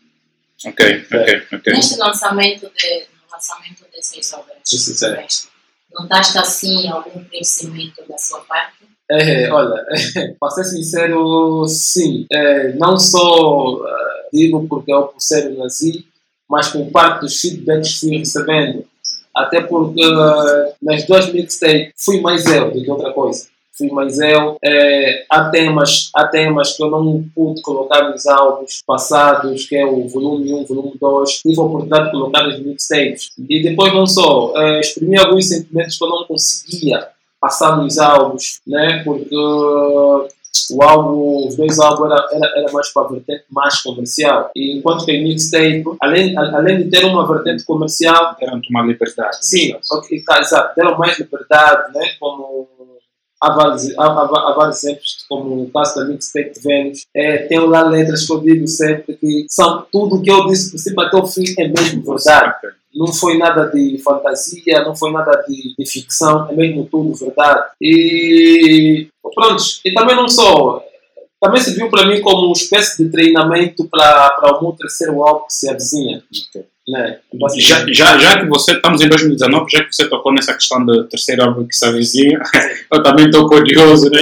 Ok, 0.65 1.05
ok, 1.05 1.43
ok. 1.53 1.73
Neste 1.73 1.99
lançamento, 1.99 2.61
de, 2.75 2.99
no 3.01 3.31
lançamento 3.31 3.85
dessas 3.93 4.33
obras, 4.33 4.57
Isso, 4.65 5.47
notaste 5.93 6.39
assim 6.39 6.89
algum 6.89 7.23
crescimento 7.25 8.01
da 8.09 8.17
sua 8.17 8.39
parte? 8.39 8.77
É, 9.11 9.51
olha, 9.51 9.85
para 10.39 10.49
ser 10.49 10.63
sincero, 10.63 11.67
sim. 11.67 12.25
É, 12.31 12.73
não 12.73 12.97
só 12.97 13.77
eh, 13.87 14.29
digo 14.33 14.67
porque 14.67 14.91
eu 14.91 15.03
por 15.03 15.21
ser 15.21 15.55
nazi, 15.55 16.03
mas 16.49 16.69
por 16.69 16.89
parte 16.91 17.21
dos 17.21 17.39
feedbacks 17.39 17.99
fui 17.99 18.17
recebendo. 18.17 18.85
Até 19.35 19.61
porque 19.61 20.01
eh, 20.01 20.73
nas 20.81 21.05
duas 21.05 21.31
mixtapes 21.33 21.91
fui 21.97 22.21
mais 22.21 22.45
eu 22.45 22.71
do 22.71 22.81
que 22.81 22.89
outra 22.89 23.11
coisa. 23.11 23.47
Fui 23.77 23.89
mais 23.89 24.17
eu. 24.19 24.57
É, 24.63 25.25
há, 25.29 25.49
temas, 25.49 26.09
há 26.15 26.25
temas 26.27 26.77
que 26.77 26.81
eu 26.81 26.89
não 26.89 27.25
pude 27.35 27.61
colocar 27.61 28.09
nos 28.09 28.25
álbuns 28.25 28.81
passados, 28.87 29.65
que 29.65 29.75
é 29.75 29.85
o 29.85 30.07
volume 30.07 30.53
1, 30.53 30.65
volume 30.65 30.93
2. 30.99 31.29
Tive 31.41 31.59
a 31.59 31.63
oportunidade 31.63 32.05
de 32.05 32.11
colocar 32.11 32.43
nas 32.43 32.59
mixtapes. 32.59 33.31
E 33.49 33.61
depois 33.61 33.93
não 33.93 34.07
só, 34.07 34.53
eh, 34.55 34.79
exprimi 34.79 35.17
alguns 35.17 35.49
sentimentos 35.49 35.97
que 35.97 36.03
eu 36.05 36.09
não 36.09 36.23
conseguia 36.23 37.09
passar 37.41 37.75
nos 37.77 37.97
álbuns, 37.97 38.61
né? 38.65 39.03
Porque 39.03 39.35
o 40.71 40.83
álbum, 40.83 41.47
os 41.47 41.55
dois 41.55 41.79
álbuns 41.79 42.11
era, 42.11 42.27
era, 42.31 42.59
era 42.59 42.71
mais 42.71 42.89
para 42.91 43.03
a 43.07 43.11
vertente 43.11 43.43
mais 43.51 43.81
comercial. 43.81 44.49
E 44.55 44.77
enquanto 44.77 45.05
que 45.05 45.11
a 45.17 45.21
mixtape, 45.21 45.83
além, 46.01 46.37
a- 46.37 46.57
além 46.57 46.77
de 46.83 46.89
ter 46.89 47.05
uma 47.05 47.27
vertente 47.27 47.63
comercial, 47.65 48.35
Deram-te 48.39 48.69
uma 48.69 48.81
liberdade. 48.83 49.37
sim, 49.41 49.75
só 49.81 50.01
que 50.01 50.21
tá, 50.23 50.39
exato, 50.39 50.75
deram 50.75 50.97
mais 50.97 51.17
liberdade, 51.19 51.93
né? 51.93 52.01
Como 52.19 52.67
há 53.41 53.49
vários, 53.53 53.97
há, 53.97 54.03
há, 54.05 54.23
há 54.23 54.53
vários 54.55 54.83
exemplos, 54.83 55.25
como 55.29 55.63
o 55.63 55.69
caso 55.71 55.95
da 55.99 56.05
mixtape 56.05 56.53
Vênus, 56.63 57.05
é, 57.15 57.37
tem 57.47 57.59
lá 57.59 57.83
letras 57.83 58.25
que 58.25 58.33
eu 58.33 58.39
digo 58.41 58.67
sempre 58.67 59.15
que 59.15 59.45
são 59.49 59.85
tudo 59.91 60.15
o 60.15 60.21
que 60.21 60.31
eu 60.31 60.47
disse, 60.47 60.67
do 60.67 60.69
princípio 60.71 61.01
até 61.03 61.17
o 61.17 61.27
fim, 61.27 61.43
é 61.59 61.67
mesmo 61.67 62.01
verdade. 62.03 62.55
Não 62.95 63.07
foi 63.07 63.37
nada 63.37 63.65
de 63.65 63.97
fantasia, 63.97 64.83
não 64.83 64.95
foi 64.95 65.11
nada 65.11 65.43
de, 65.47 65.75
de 65.77 65.85
ficção, 65.85 66.49
é 66.49 66.55
mesmo 66.55 66.87
tudo 66.89 67.13
verdade. 67.13 67.71
E 67.81 69.07
pronto, 69.33 69.63
e 69.83 69.93
também 69.93 70.15
não 70.15 70.29
só, 70.29 70.81
também 71.41 71.61
serviu 71.61 71.89
para 71.89 72.05
mim 72.07 72.21
como 72.21 72.45
uma 72.45 72.53
espécie 72.53 73.03
de 73.03 73.11
treinamento 73.11 73.87
para, 73.89 74.57
o 74.57 74.61
meu 74.61 74.71
terceiro 74.71 75.21
álbum 75.23 75.45
que 75.45 75.53
se 75.53 75.69
avizinha. 75.69 76.23
Né? 76.87 77.19
Já, 77.57 77.85
já, 77.91 78.17
já 78.17 78.39
que 78.39 78.45
você, 78.47 78.73
estamos 78.73 79.01
em 79.01 79.09
2019, 79.09 79.65
já 79.69 79.83
que 79.83 79.93
você 79.93 80.07
tocou 80.07 80.33
nessa 80.33 80.53
questão 80.53 80.85
do 80.85 81.03
terceiro 81.05 81.43
álbum 81.43 81.65
que 81.65 81.75
se 81.75 81.85
avizinha, 81.85 82.39
eu 82.91 83.03
também 83.03 83.25
estou 83.25 83.47
curioso, 83.47 84.09
né? 84.09 84.21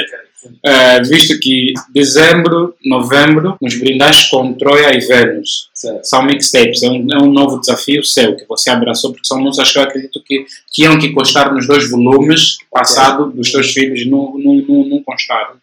Eh, 0.64 1.02
visto 1.04 1.40
que 1.40 1.74
dezembro, 1.94 2.76
novembro, 2.84 3.58
nos 3.62 3.76
brindaste 3.76 4.30
com 4.30 4.54
Troia 4.54 4.96
e 4.96 5.00
Vênus. 5.00 5.70
Certo. 5.74 6.06
São 6.06 6.24
mixtapes, 6.24 6.84
é 6.84 6.90
um, 6.90 7.08
é 7.12 7.18
um 7.22 7.32
novo 7.32 7.60
desafio 7.60 8.04
seu 8.04 8.36
que 8.36 8.46
você 8.48 8.70
abraçou, 8.70 9.12
porque 9.12 9.28
são 9.28 9.40
músicas 9.40 9.72
que 9.72 9.78
eu 9.80 9.84
acredito 9.84 10.24
que 10.26 10.46
tinham 10.72 10.98
que 10.98 11.12
constar 11.12 11.54
nos 11.54 11.68
dois 11.68 11.90
volumes 11.90 12.58
passado 12.72 13.32
dos 13.32 13.52
teus 13.52 13.72
filhos, 13.72 14.06
não, 14.08 14.34
não, 14.38 14.56
não, 14.68 14.86
não 14.86 15.04
constaram. 15.04 15.56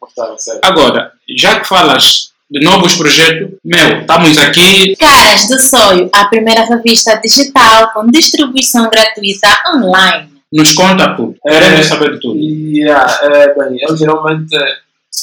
Agora, 0.63 1.13
já 1.37 1.61
que 1.61 1.69
falas 1.69 2.31
de 2.51 2.61
novos 2.65 2.97
projetos, 2.97 3.51
meu, 3.65 4.01
estamos 4.01 4.37
aqui, 4.37 4.97
Caras 4.97 5.47
do 5.47 5.61
Sonho, 5.61 6.11
a 6.13 6.25
primeira 6.25 6.65
revista 6.65 7.15
digital 7.17 7.93
com 7.93 8.11
distribuição 8.11 8.91
gratuita 8.91 9.49
online. 9.77 10.40
Nos 10.53 10.73
conta 10.73 11.15
tudo. 11.17 11.37
Queremos 11.43 11.87
saber 11.87 12.15
de 12.15 12.21
tudo. 12.21 12.39
Yeah, 12.39 13.21
é, 13.23 13.55
bem, 13.55 13.79
eu 13.81 13.97
geralmente 13.97 14.57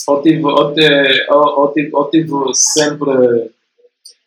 eu 0.08 0.22
tive, 0.22 0.44
eu 0.44 0.74
tive, 0.74 1.26
eu, 1.30 1.42
eu 1.42 1.72
tive, 1.74 1.92
eu 1.94 2.04
tive 2.06 2.54
sempre, 2.54 3.52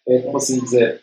é, 0.08 0.18
como 0.20 0.36
assim 0.36 0.60
dizer, 0.60 1.00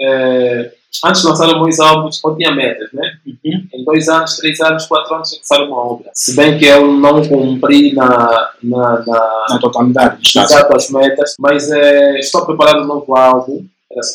é, 0.00 0.72
antes 1.04 1.22
de 1.22 1.28
lançar 1.28 1.46
meus 1.46 1.80
álbuns, 1.80 2.20
eu 2.22 2.36
tinha 2.36 2.54
metas, 2.54 2.90
né? 2.92 3.18
Uhum. 3.26 3.66
Em 3.72 3.84
dois 3.84 4.08
anos, 4.08 4.36
três 4.36 4.60
anos, 4.60 4.86
quatro 4.86 5.14
anos, 5.14 5.30
que 5.30 5.38
lançar 5.38 5.62
uma 5.64 5.78
obra. 5.78 6.10
Se 6.14 6.34
bem 6.36 6.58
que 6.58 6.66
eu 6.66 6.92
não 6.92 7.26
cumpri 7.26 7.94
na, 7.94 8.50
na, 8.62 9.04
na, 9.06 9.46
Na 9.50 9.58
totalidade, 9.58 10.20
exato 10.36 10.76
as 10.76 10.90
metas, 10.90 11.34
mas 11.38 11.70
é, 11.70 12.18
estou 12.18 12.44
preparando 12.44 12.84
um 12.84 12.88
novo 12.88 13.16
álbum. 13.16 13.64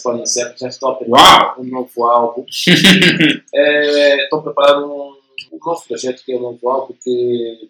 Para 0.03 0.13
anunciar 0.13 0.53
que 0.53 0.59
já 0.59 0.67
estou 0.67 0.89
a 0.89 0.95
preparar 0.95 1.59
um 1.59 1.63
novo 1.65 2.05
álbum. 2.05 2.45
É, 3.53 4.23
estou 4.23 4.41
preparando 4.41 4.85
um, 4.87 5.13
um 5.53 5.59
novo 5.65 5.83
projeto 5.87 6.21
que 6.25 6.33
é 6.33 6.35
um 6.37 6.41
novo 6.41 6.69
álbum 6.69 6.93
que. 7.03 7.69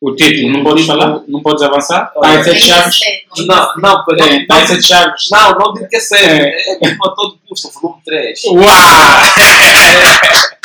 O 0.00 0.16
título, 0.16 0.52
não 0.52 0.64
podes 0.64 0.84
falar? 0.86 1.22
Não 1.28 1.40
podes 1.42 1.62
avançar? 1.62 2.12
Olha, 2.16 2.38
Dá 2.38 2.42
sete 2.44 2.66
chaves. 2.66 3.00
Não, 3.46 3.76
não, 3.76 4.04
peraí. 4.04 4.46
É, 4.50 4.66
sete 4.66 4.86
chaves. 4.88 5.28
Não, 5.30 5.52
não 5.58 5.72
digo 5.74 5.88
que 5.88 5.96
é 5.96 6.00
sério. 6.00 6.44
É 6.44 6.78
mesmo 6.80 7.06
a 7.06 7.10
todo 7.14 7.38
custo, 7.48 7.70
volume 7.80 8.02
3. 8.04 8.40
Uau! 8.46 8.62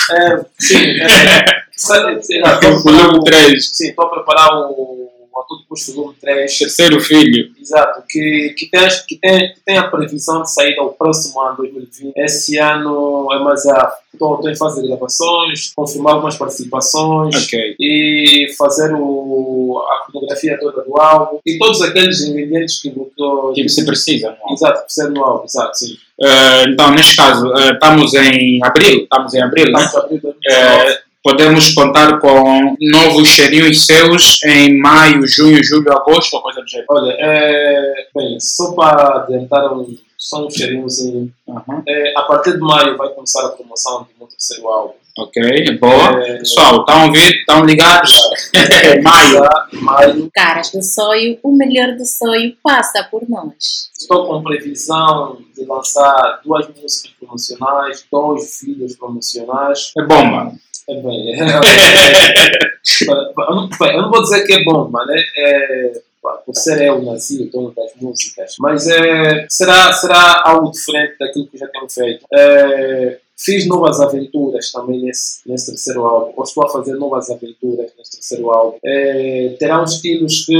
É, 0.10 0.46
sim, 0.58 0.86
é, 1.02 1.68
a 2.44 2.58
preparar 2.58 2.82
volume 2.84 3.20
o- 3.20 3.24
3. 3.24 3.78
Sim, 3.78 3.90
estou 3.90 4.06
a 4.06 4.10
preparar 4.10 4.50
o 4.56 5.10
a 5.40 5.44
todo 5.44 5.64
custo 5.68 6.16
3. 6.20 6.58
Terceiro 6.58 7.00
filho. 7.00 7.52
Exato, 7.60 8.04
que, 8.08 8.56
que, 8.58 8.66
tem, 8.68 8.88
que, 9.08 9.16
tem, 9.18 9.54
que 9.54 9.60
tem 9.66 9.78
a 9.78 9.88
previsão 9.88 10.42
de 10.42 10.52
sair 10.52 10.78
ao 10.80 10.94
próximo 10.94 11.40
ano, 11.42 11.58
2020. 11.58 12.14
Esse 12.18 12.58
ano 12.58 13.28
é 13.32 13.40
mais 13.40 13.66
a. 13.66 13.98
Estou 14.14 14.50
em 14.50 14.56
fase 14.56 14.82
de 14.82 14.88
gravações, 14.88 15.72
confirmar 15.76 16.16
algumas 16.16 16.36
participações 16.36 17.36
Ok. 17.36 17.76
e 17.80 18.48
fazer 18.58 18.92
o, 18.96 19.80
a 19.80 20.06
fotografia 20.08 20.58
toda 20.60 20.82
do 20.84 21.00
álbum 21.00 21.40
e 21.46 21.60
todos 21.60 21.84
aqueles 21.84 22.22
ingredientes 22.22 22.82
que, 22.82 22.90
que, 22.90 23.54
Que 23.54 23.70
você 23.70 23.86
precisa, 23.86 24.36
não? 24.44 24.54
Exato, 24.54 24.86
precisa 24.86 25.10
no 25.12 25.24
álbum, 25.24 25.46
exato, 25.46 25.78
sim. 25.78 25.98
Eh, 26.20 26.64
então, 26.70 26.92
neste 26.92 27.16
caso, 27.16 27.54
eh, 27.56 27.74
estamos 27.74 28.14
em 28.16 28.60
abril. 28.64 29.04
Estamos 29.04 29.34
em 29.36 29.42
abril, 29.42 29.72
né? 29.72 29.84
Estamos 29.84 29.96
a 29.96 30.00
abrir 30.00 30.20
2019. 30.20 30.92
Eh, 30.92 31.00
podemos 31.24 31.74
contar 31.74 32.20
com 32.20 32.76
novos 32.80 33.28
cheirinhos 33.28 33.86
seus 33.86 34.44
em 34.44 34.80
maio, 34.80 35.28
junho, 35.28 35.64
julho, 35.64 35.92
agosto 35.92 36.36
ou 36.36 36.42
coisa 36.42 36.62
do 36.62 36.68
gênero. 36.68 36.88
Olha, 36.90 37.16
é, 37.20 38.08
bem, 38.16 38.40
só 38.40 38.74
para 38.74 39.24
adiantar 39.24 39.74
um, 39.74 39.96
só 40.18 40.46
um 40.46 40.50
cheirinhozinho, 40.50 41.32
Aham. 41.50 41.84
é, 41.88 42.14
a 42.18 42.22
partir 42.24 42.54
de 42.54 42.60
maio 42.60 42.98
vai 42.98 43.10
começar 43.10 43.46
a 43.46 43.50
promoção 43.50 44.04
do 44.04 44.10
meu 44.18 44.28
terceiro 44.28 44.68
álbum. 44.68 44.94
Ok, 45.18 45.78
boa. 45.80 46.24
É, 46.24 46.38
Pessoal, 46.38 46.82
estão 46.82 47.02
a 47.02 47.06
ouvir? 47.06 47.40
Estão 47.40 47.66
ligados? 47.66 48.30
maio. 49.04 49.34
Já, 49.34 49.68
maio. 49.82 50.30
Caras 50.32 50.72
do 50.72 50.84
sonho, 50.84 51.40
o 51.42 51.52
melhor 51.52 51.96
do 51.98 52.06
sonho 52.06 52.56
passa 52.62 53.04
por 53.10 53.28
nós. 53.28 53.90
Estou 53.98 54.28
com 54.28 54.44
previsão 54.44 55.40
de 55.56 55.66
lançar 55.66 56.40
duas 56.46 56.68
músicas 56.68 57.12
promocionais, 57.20 58.06
dois 58.12 58.60
vídeos 58.62 58.96
promocionais. 58.96 59.92
É 59.98 60.04
bomba. 60.04 60.54
É 60.90 61.02
bem, 61.02 61.34
é, 61.34 61.40
eu, 63.10 63.56
não, 63.56 63.68
bem, 63.78 63.96
eu 63.96 64.02
não 64.04 64.10
vou 64.12 64.22
dizer 64.24 64.46
que 64.46 64.54
é 64.54 64.64
bom, 64.64 64.88
mas 64.90 65.06
é, 65.10 66.02
pá, 66.24 66.32
por 66.46 66.56
ser 66.56 66.82
eu 66.82 67.02
nazi, 67.04 67.44
o 67.44 67.52
dono 67.52 67.74
das 67.76 67.92
músicas, 68.00 68.56
mas 68.60 68.88
é, 68.88 69.46
será, 69.50 69.92
será 69.92 70.44
algo 70.46 70.72
diferente 70.72 71.16
daquilo 71.20 71.48
que 71.48 71.58
já 71.58 71.68
tenho 71.68 71.90
feito. 71.90 72.26
É, 72.34 73.18
fiz 73.40 73.68
novas 73.68 74.00
aventuras 74.00 74.72
também 74.72 75.02
nesse, 75.02 75.42
nesse 75.46 75.68
terceiro 75.68 76.06
álbum, 76.06 76.34
ou 76.38 76.44
estou 76.44 76.66
a 76.66 76.70
fazer 76.70 76.94
novas 76.94 77.30
aventuras 77.30 77.92
nesse 77.98 78.12
terceiro 78.14 78.50
álbum. 78.50 78.78
É, 78.86 79.56
terá 79.60 79.84
uns 79.84 79.96
estilos 79.96 80.46
que 80.46 80.56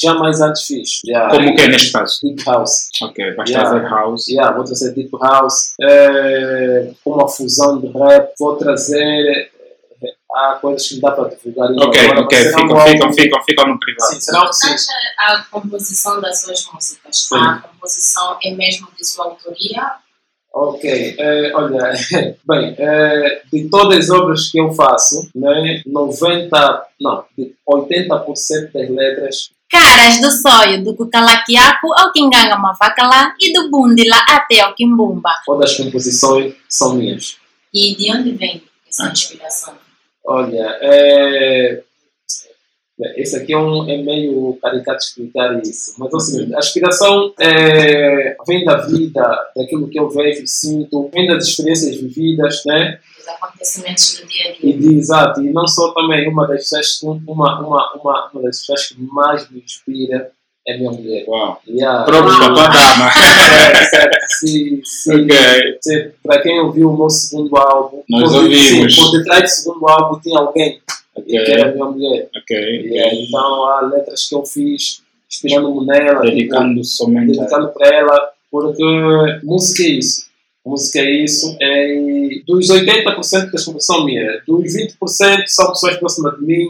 jamais 0.00 0.40
antes 0.42 0.66
fiz. 0.66 1.00
Já, 1.04 1.30
Como 1.30 1.54
que 1.56 1.62
é 1.62 1.68
neste 1.68 1.90
caso? 1.92 2.20
Deep 2.22 2.44
House. 2.44 2.90
Ok, 3.02 3.34
vais 3.34 3.48
Yeah. 3.50 3.70
trazer 3.70 3.88
house. 3.88 4.28
Yeah, 4.28 4.54
vou 4.54 4.64
trazer 4.64 4.92
Deep 4.92 5.10
House, 5.18 5.72
é, 5.80 6.90
com 7.02 7.12
uma 7.12 7.26
fusão 7.28 7.80
de 7.80 7.86
rap, 7.88 8.32
vou 8.38 8.54
trazer. 8.56 9.50
Há 10.34 10.54
coisas 10.60 10.88
que 10.88 10.94
não 10.94 11.00
dá 11.02 11.10
para 11.12 11.28
divulgar 11.28 11.68
ainda 11.68 11.84
Ok, 11.86 12.00
agora, 12.00 12.20
ok, 12.22 12.38
ficam, 12.38 12.60
álbum- 12.62 12.90
ficam, 12.92 13.12
ficam, 13.12 13.42
ficam 13.44 13.66
no 13.68 13.78
privado. 13.78 14.12
Sim, 14.14 14.20
será 14.20 14.48
um 14.48 14.52
sim. 14.52 14.74
A 15.18 15.38
composição 15.50 16.20
das 16.20 16.40
suas 16.40 16.64
músicas, 16.72 17.16
Sim. 17.18 17.36
a 17.36 17.58
composição 17.58 18.38
é 18.42 18.50
mesmo 18.54 18.88
de 18.96 19.04
sua 19.06 19.26
autoria? 19.26 19.92
Ok, 20.54 21.16
é, 21.18 21.52
olha, 21.54 21.92
bem, 22.46 22.74
é, 22.78 23.42
de 23.52 23.68
todas 23.70 23.98
as 23.98 24.10
obras 24.10 24.50
que 24.50 24.58
eu 24.60 24.70
faço, 24.72 25.28
né, 25.34 25.82
90, 25.86 26.86
não, 27.00 27.24
de 27.36 27.54
80% 27.68 28.72
das 28.72 28.90
letras, 28.90 29.50
Caras 29.70 30.20
do 30.20 30.30
sonho, 30.30 30.84
do 30.84 30.94
Kukalakiaku 30.94 31.86
ao 31.98 32.12
Kinganga 32.12 32.56
Mavakala 32.58 33.32
e 33.40 33.54
do 33.54 33.70
Bundila 33.70 34.16
até 34.28 34.60
ao 34.60 34.74
Kimbumba. 34.74 35.30
todas 35.46 35.70
as 35.70 35.76
composições 35.78 36.54
são 36.68 36.94
minhas. 36.94 37.38
E 37.72 37.94
de 37.96 38.12
onde 38.14 38.32
vem 38.32 38.62
essa 38.86 39.06
inspiração? 39.10 39.74
Olha, 40.24 40.78
é, 40.80 41.82
esse 43.16 43.36
aqui 43.36 43.52
é, 43.52 43.58
um, 43.58 43.88
é 43.88 43.96
meio 43.96 44.56
caricato 44.62 45.02
explicar 45.02 45.60
isso, 45.62 45.94
mas 45.98 46.12
é 46.12 46.16
o 46.16 46.20
seguinte, 46.20 46.54
a 46.54 46.58
inspiração 46.58 47.34
é, 47.40 48.36
vem 48.46 48.64
da 48.64 48.76
vida, 48.86 49.50
daquilo 49.56 49.88
que 49.88 49.98
eu 49.98 50.08
vejo, 50.10 50.46
sinto, 50.46 51.10
vem 51.12 51.26
das 51.26 51.46
experiências 51.48 51.96
vividas, 51.96 52.62
né? 52.64 53.00
Dos 53.16 53.28
acontecimentos 53.28 54.20
do 54.20 54.26
dia 54.26 54.46
a 54.46 54.50
E 54.50 54.72
dia. 54.72 54.78
de, 54.78 54.94
exato, 54.98 55.42
e 55.42 55.52
não 55.52 55.66
só 55.66 55.92
também 55.92 56.28
uma 56.28 56.46
das 56.46 56.68
pessoas, 56.68 57.02
uma, 57.02 57.60
uma, 57.60 57.94
uma, 57.94 58.30
uma 58.32 58.42
das 58.42 58.58
pessoas 58.58 58.86
que 58.88 59.00
mais 59.00 59.50
me 59.50 59.60
inspira 59.60 60.30
é 60.66 60.76
minha 60.78 60.90
mulher. 60.90 61.24
Uau. 61.26 61.60
Próprios 62.06 62.36
para 62.36 62.68
a. 62.68 63.84
Certo. 63.90 64.18
Se, 64.28 64.80
se, 64.84 65.26
se, 65.80 66.10
para 66.22 66.42
quem 66.42 66.60
ouviu 66.60 66.90
o 66.90 66.96
meu 66.96 67.10
segundo 67.10 67.56
álbum, 67.56 68.02
Nós 68.08 68.30
por, 68.32 68.42
ouvimos. 68.44 68.94
sim, 68.94 69.02
por 69.02 69.18
detrás 69.18 69.42
do 69.42 69.48
segundo 69.48 69.88
álbum 69.88 70.20
tinha 70.20 70.38
alguém 70.38 70.72
que 70.74 70.82
Ok, 71.14 71.36
era 71.38 71.72
minha 71.72 71.84
mulher. 71.84 72.28
ok. 72.36 72.56
Yeah, 72.56 73.14
então 73.14 73.64
há 73.66 73.80
letras 73.82 74.28
que 74.28 74.34
eu 74.34 74.44
fiz 74.46 75.02
inspirando-me 75.30 75.86
nela, 75.86 76.20
tipo, 76.22 76.34
Dedicando 76.36 76.84
somente 76.84 77.38
a 77.38 77.42
dedicando 77.42 77.68
para 77.68 77.88
ela, 77.88 78.30
porque 78.50 78.84
música 79.42 79.82
é 79.82 79.88
isso. 79.88 80.26
Música 80.64 80.98
é 81.00 81.10
isso. 81.24 81.56
É, 81.60 81.94
e 81.94 82.42
dos 82.46 82.68
80% 82.68 83.50
das 83.50 83.64
composições 83.64 83.84
são 83.84 84.04
minhas, 84.04 84.44
dos 84.46 84.62
20% 84.74 85.46
são 85.46 85.68
pessoas 85.70 85.96
próximas 85.96 86.38
de 86.38 86.44
mim, 86.44 86.66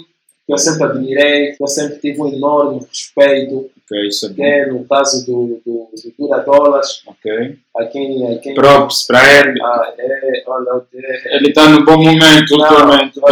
que 0.47 0.53
eu 0.53 0.59
sempre 0.59 0.85
admirei, 0.85 1.53
que 1.53 1.63
eu 1.63 1.67
sempre 1.69 1.99
tive 1.99 2.21
um 2.23 2.29
enorme 2.35 2.81
respeito, 2.89 3.71
Ok, 3.93 4.09
é 4.25 4.29
bom. 4.29 4.45
é 4.45 4.67
no 4.67 4.85
caso 4.85 5.27
do, 5.27 5.61
do, 5.65 5.89
do 5.93 6.13
Dura 6.19 6.41
Dólares, 6.41 7.03
Ok. 7.07 7.57
a 7.77 7.85
quem. 7.87 8.33
A 8.35 8.39
quem 8.39 8.55
Props 8.55 9.07
para 9.07 9.41
ele. 9.41 9.61
ah, 9.63 9.93
é, 9.99 10.43
olha, 10.47 10.83
é, 10.95 11.37
Ele 11.37 11.49
está 11.49 11.69
no 11.69 11.85
bom 11.85 11.97
momento, 11.99 12.57
não, 12.57 12.69
ultimamente. 12.71 13.21
não, 13.21 13.29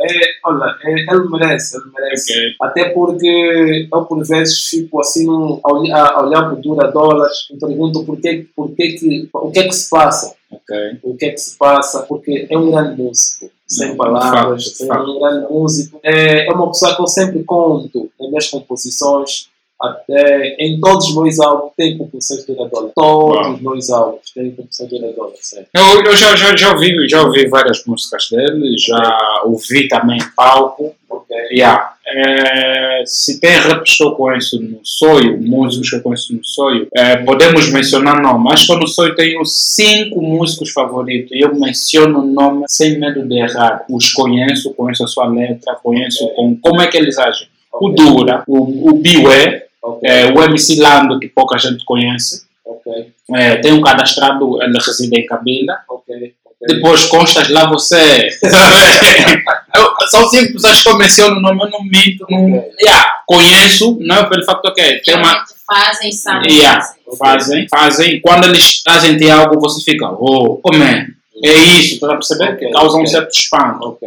é, 0.00 0.24
olha, 0.44 0.76
é, 0.84 0.90
ele 1.14 1.28
merece, 1.30 1.76
ele 1.76 1.84
merece. 1.94 2.32
Ok. 2.32 2.52
Até 2.62 2.88
porque 2.90 3.88
eu, 3.92 4.04
por 4.04 4.26
vezes, 4.26 4.66
fico 4.68 5.00
assim 5.00 5.28
a, 5.28 5.32
olh- 5.70 5.92
a 5.92 6.24
olhar 6.24 6.42
para 6.44 6.54
o 6.54 6.60
Dura 6.60 6.90
Dólares 6.90 7.36
e 7.50 7.56
pergunto 7.58 8.04
por 8.04 8.20
que, 8.20 8.46
por 8.56 8.70
que 8.74 8.92
que, 8.92 9.28
o 9.32 9.50
que 9.50 9.58
é 9.60 9.64
que 9.68 9.72
se 9.74 9.88
passa, 9.90 10.34
Ok. 10.50 10.98
o 11.02 11.16
que 11.16 11.26
é 11.26 11.30
que 11.30 11.38
se 11.40 11.56
passa, 11.56 12.02
porque 12.02 12.46
é 12.50 12.58
um 12.58 12.70
grande 12.70 13.00
músico, 13.02 13.50
sem 13.66 13.96
palavras, 13.96 14.64
de 14.64 14.76
de 14.78 14.84
é 14.84 14.86
facto. 14.86 15.10
um 15.10 15.18
grande 15.20 15.50
músico. 15.52 16.00
É, 16.02 16.46
é 16.46 16.50
uma 16.52 16.68
pessoa 16.68 16.94
que 16.94 17.02
eu 17.02 17.06
sempre 17.06 17.42
conto 17.44 18.10
nas 18.20 18.28
minhas 18.28 18.48
composições, 18.48 19.48
até 19.82 20.56
em 20.58 20.80
todos 20.80 21.08
os 21.08 21.16
meus 21.16 21.40
álbuns 21.40 21.72
tem 21.76 21.96
Dura 21.98 22.68
Dólares. 22.68 22.92
Todos 22.94 23.36
Uau. 23.36 23.54
os 23.54 23.60
meus 23.60 23.90
álbuns 23.90 24.32
de 24.34 24.86
Dura 24.86 25.12
Dólares. 25.12 25.52
é. 25.54 25.66
Eu, 25.74 26.02
eu 26.04 26.16
já, 26.16 26.36
já, 26.36 26.56
já, 26.56 26.72
ouvi, 26.72 27.08
já 27.08 27.22
ouvi 27.22 27.48
várias 27.48 27.84
músicas 27.84 28.28
dele, 28.30 28.76
já 28.78 29.42
ouvi 29.44 29.88
também 29.88 30.18
em 30.18 30.30
palco. 30.36 30.94
Ok. 31.10 31.36
Yeah. 31.50 31.92
É, 32.06 33.02
se 33.06 33.40
tem 33.40 33.52
raps 33.56 33.96
que 33.96 34.04
eu 34.04 34.12
conheço 34.12 34.60
no 34.60 34.80
Sonho, 34.82 35.40
músicos 35.40 35.90
que 35.90 35.96
eu 35.96 36.02
conheço 36.02 36.34
no 36.34 36.44
Sonho, 36.44 36.86
é, 36.94 37.16
podemos 37.16 37.70
mencionar 37.70 38.20
nome. 38.20 38.50
Acho 38.52 38.66
que 38.66 38.76
no 38.76 38.86
Sonho 38.86 39.14
tenho 39.14 39.44
cinco 39.44 40.20
músicos 40.22 40.70
favoritos 40.72 41.32
e 41.32 41.40
eu 41.40 41.54
menciono 41.54 42.20
o 42.20 42.26
nome 42.26 42.64
sem 42.68 42.98
medo 42.98 43.26
de 43.26 43.38
errar. 43.38 43.84
Os 43.90 44.12
conheço, 44.12 44.72
conheço 44.74 45.04
a 45.04 45.06
sua 45.06 45.26
letra, 45.26 45.74
conheço 45.82 46.26
com, 46.34 46.56
como 46.56 46.80
é 46.80 46.86
que 46.86 46.96
eles 46.96 47.18
agem. 47.18 47.46
O 47.72 47.88
Ok. 47.88 48.04
Dura, 48.04 48.44
o, 48.46 48.90
o 48.90 48.94
Biwé, 48.94 49.66
Ok. 49.82 50.08
é, 50.08 50.26
o 50.32 50.42
MC 50.42 50.80
Lando, 50.80 51.18
que 51.18 51.28
pouca 51.28 51.58
gente 51.58 51.84
conhece. 51.84 52.44
Ok. 52.64 53.12
É, 53.34 53.56
tem 53.56 53.72
um 53.72 53.80
cadastrado, 53.80 54.62
ele 54.62 54.78
reside 54.78 55.20
em 55.20 55.26
Cabila. 55.26 55.78
Ok. 55.88 56.34
ok. 56.44 56.66
Depois 56.76 57.04
constas 57.06 57.48
lá 57.50 57.68
você. 57.68 58.28
Eu- 59.74 60.06
São 60.08 60.28
cinco 60.28 60.52
pessoas 60.52 60.82
que 60.82 60.88
eu 60.88 60.98
menciono, 60.98 61.40
não, 61.40 61.50
eu 61.50 61.70
não 61.70 61.82
minto. 61.82 62.26
Não, 62.28 62.62
yeah, 62.80 63.22
conheço, 63.26 63.96
não 64.00 64.16
é 64.16 64.28
pelo 64.28 64.44
facto 64.44 64.72
que 64.74 65.00
tem 65.00 65.16
uma. 65.16 65.44
Fazem, 65.66 66.12
sabem 66.12 66.52
Yeah, 66.52 66.86
fazem, 67.18 67.66
fazem. 67.68 68.20
Quando 68.20 68.44
eles 68.44 68.82
trazem 68.82 69.16
de 69.16 69.30
algo, 69.30 69.58
você 69.58 69.82
fica, 69.82 70.10
oh, 70.10 70.56
como 70.58 70.82
é? 70.82 71.06
É 71.42 71.52
isso, 71.52 71.94
estás 71.94 72.12
a 72.12 72.16
perceber? 72.16 72.70
Causa 72.72 72.98
um 72.98 73.06
certo 73.06 73.30
espanto. 73.32 73.98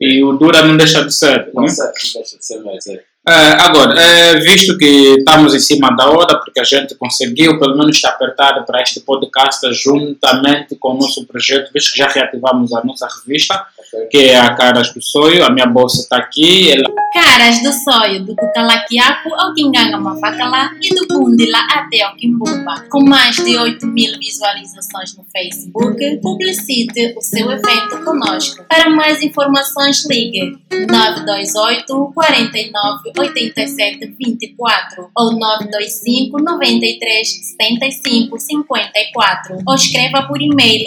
E 0.00 0.22
o 0.24 0.32
Dura 0.32 0.62
não 0.62 0.76
deixa 0.76 1.04
de 1.04 1.14
ser. 1.14 1.48
Não 1.54 1.62
né? 1.62 1.68
certo, 1.68 1.94
não 2.14 2.20
deixa 2.22 2.36
de 2.38 2.44
ser 2.44 2.60
mais, 2.62 2.86
é. 2.88 3.00
Eh, 3.24 3.30
agora, 3.30 3.94
eh, 4.02 4.40
visto 4.40 4.76
que 4.76 5.14
estamos 5.18 5.54
em 5.54 5.60
cima 5.60 5.94
da 5.94 6.10
hora, 6.10 6.40
porque 6.40 6.58
a 6.58 6.64
gente 6.64 6.96
conseguiu 6.96 7.56
pelo 7.56 7.78
menos 7.78 8.00
te 8.00 8.06
apertar 8.06 8.64
para 8.66 8.82
este 8.82 8.98
podcast 8.98 9.72
juntamente 9.72 10.74
com 10.74 10.94
o 10.94 10.98
nosso 10.98 11.24
projeto, 11.24 11.70
visto 11.72 11.92
que 11.92 11.98
já 11.98 12.08
reativamos 12.08 12.74
a 12.74 12.82
nossa 12.84 13.06
revista. 13.24 13.64
Que 14.10 14.18
é 14.18 14.38
a 14.38 14.54
Caras 14.54 14.92
do 14.92 15.02
Sonho, 15.02 15.44
a 15.44 15.50
minha 15.50 15.66
bolsa 15.66 16.02
está 16.02 16.16
aqui, 16.16 16.70
ela 16.70 16.92
Caras 17.12 17.62
do 17.62 17.70
sonho 17.70 18.24
do 18.24 18.34
Cucalaquiaco 18.34 19.34
ao 19.34 19.52
Quinganga 19.52 19.98
Mafacalá 19.98 20.70
e 20.80 20.94
do 20.94 21.06
Bundila 21.08 21.58
até 21.70 22.00
ao 22.00 22.16
Kimbumba. 22.16 22.86
Com 22.88 23.04
mais 23.04 23.36
de 23.36 23.54
8 23.54 23.86
mil 23.86 24.18
visualizações 24.18 25.14
no 25.14 25.22
Facebook, 25.24 26.20
publicite 26.22 27.14
o 27.14 27.20
seu 27.20 27.50
evento 27.50 28.02
conosco. 28.02 28.64
Para 28.66 28.88
mais 28.88 29.22
informações, 29.22 30.08
ligue 30.08 30.56
928 30.70 32.12
49 32.14 33.12
87 33.18 34.16
24 34.18 35.10
ou 35.14 35.32
925 35.38 36.42
93 36.42 37.28
75 37.28 38.38
54 38.38 39.58
ou 39.66 39.74
escreva 39.74 40.22
por 40.22 40.40
e-mail 40.40 40.82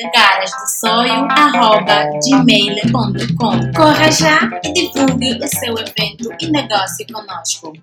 garasdossoio.gmail.com 2.96 3.74
Corra 3.76 4.12
já 4.12 4.40
e 4.64 4.74
divulgue 4.74 5.40
o 5.44 5.48
seu 5.48 5.74
evento 5.74 6.30
e 6.40 6.48
negocie 6.48 7.06
conosco. 7.12 7.74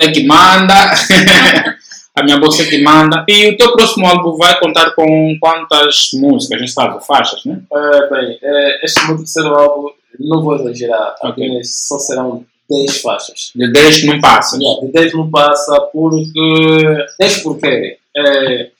é 0.00 0.10
que 0.10 0.26
manda, 0.26 0.74
a 2.16 2.22
minha 2.22 2.38
bolsa 2.38 2.62
é 2.62 2.66
que 2.66 2.82
manda. 2.82 3.24
E 3.28 3.50
o 3.50 3.56
teu 3.56 3.72
próximo 3.72 4.06
álbum 4.06 4.36
vai 4.36 4.58
contar 4.58 4.90
com 4.92 5.36
quantas 5.40 6.10
músicas, 6.14 6.60
não 6.60 6.68
sabe, 6.68 7.06
faixas, 7.06 7.44
né? 7.44 7.60
Eh, 7.72 8.10
bem, 8.10 8.38
eh, 8.42 8.80
este 8.84 9.06
meu 9.06 9.18
terceiro 9.18 9.54
álbum, 9.54 9.90
não 10.18 10.42
vou 10.42 10.56
exagerar, 10.56 11.14
Ok. 11.22 11.30
apenas 11.30 11.86
só 11.86 11.98
serão 11.98 12.44
10 12.68 13.00
faixas. 13.02 13.52
De 13.54 13.70
10 13.70 13.98
que 14.00 14.06
não 14.06 14.20
passa. 14.20 14.56
Yeah, 14.56 14.86
de 14.86 14.92
10 14.92 15.14
não 15.14 15.30
passa 15.30 15.80
porque. 15.92 17.06
10 17.18 17.42
porquê? 17.42 17.98
É, 18.16 18.70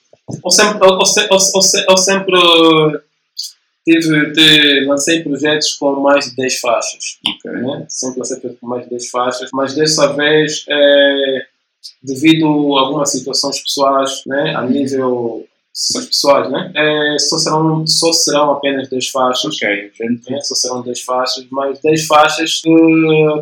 eu, 0.44 0.50
sempre, 0.50 0.88
eu, 0.88 0.92
eu, 0.92 0.98
eu, 1.30 1.38
eu 1.88 1.98
sempre 1.98 3.00
tive, 3.84 4.32
te- 4.32 4.84
lancei 4.86 5.22
projetos 5.22 5.74
com 5.74 6.00
mais 6.00 6.26
de 6.30 6.36
10 6.36 6.60
faixas. 6.60 7.18
Ok. 7.28 7.50
Né? 7.52 7.86
Sempre 7.88 8.18
lancei 8.20 8.36
projetos 8.38 8.60
com 8.60 8.66
mais 8.68 8.84
de 8.84 8.90
10 8.90 9.10
faixas, 9.10 9.50
mas 9.52 9.74
dessa 9.74 10.12
vez, 10.12 10.64
é, 10.68 11.46
devido 12.02 12.46
a 12.76 12.80
algumas 12.80 13.10
situações 13.10 13.60
pessoais, 13.60 14.22
né? 14.26 14.54
a 14.56 14.62
nível 14.66 15.46
situações 15.72 16.06
pessoais, 16.06 16.50
né? 16.50 16.72
É, 16.74 17.18
só, 17.18 17.38
serão, 17.38 17.86
só 17.86 18.12
serão 18.12 18.52
apenas 18.52 18.88
10 18.88 19.08
faixas. 19.08 19.44
Ok, 19.56 19.92
gente. 19.94 20.30
Né? 20.30 20.40
Só 20.40 20.54
serão 20.54 20.82
10 20.82 21.00
faixas, 21.00 21.46
mas 21.50 21.80
10 21.80 22.06
faixas 22.06 22.60
que. 22.60 22.70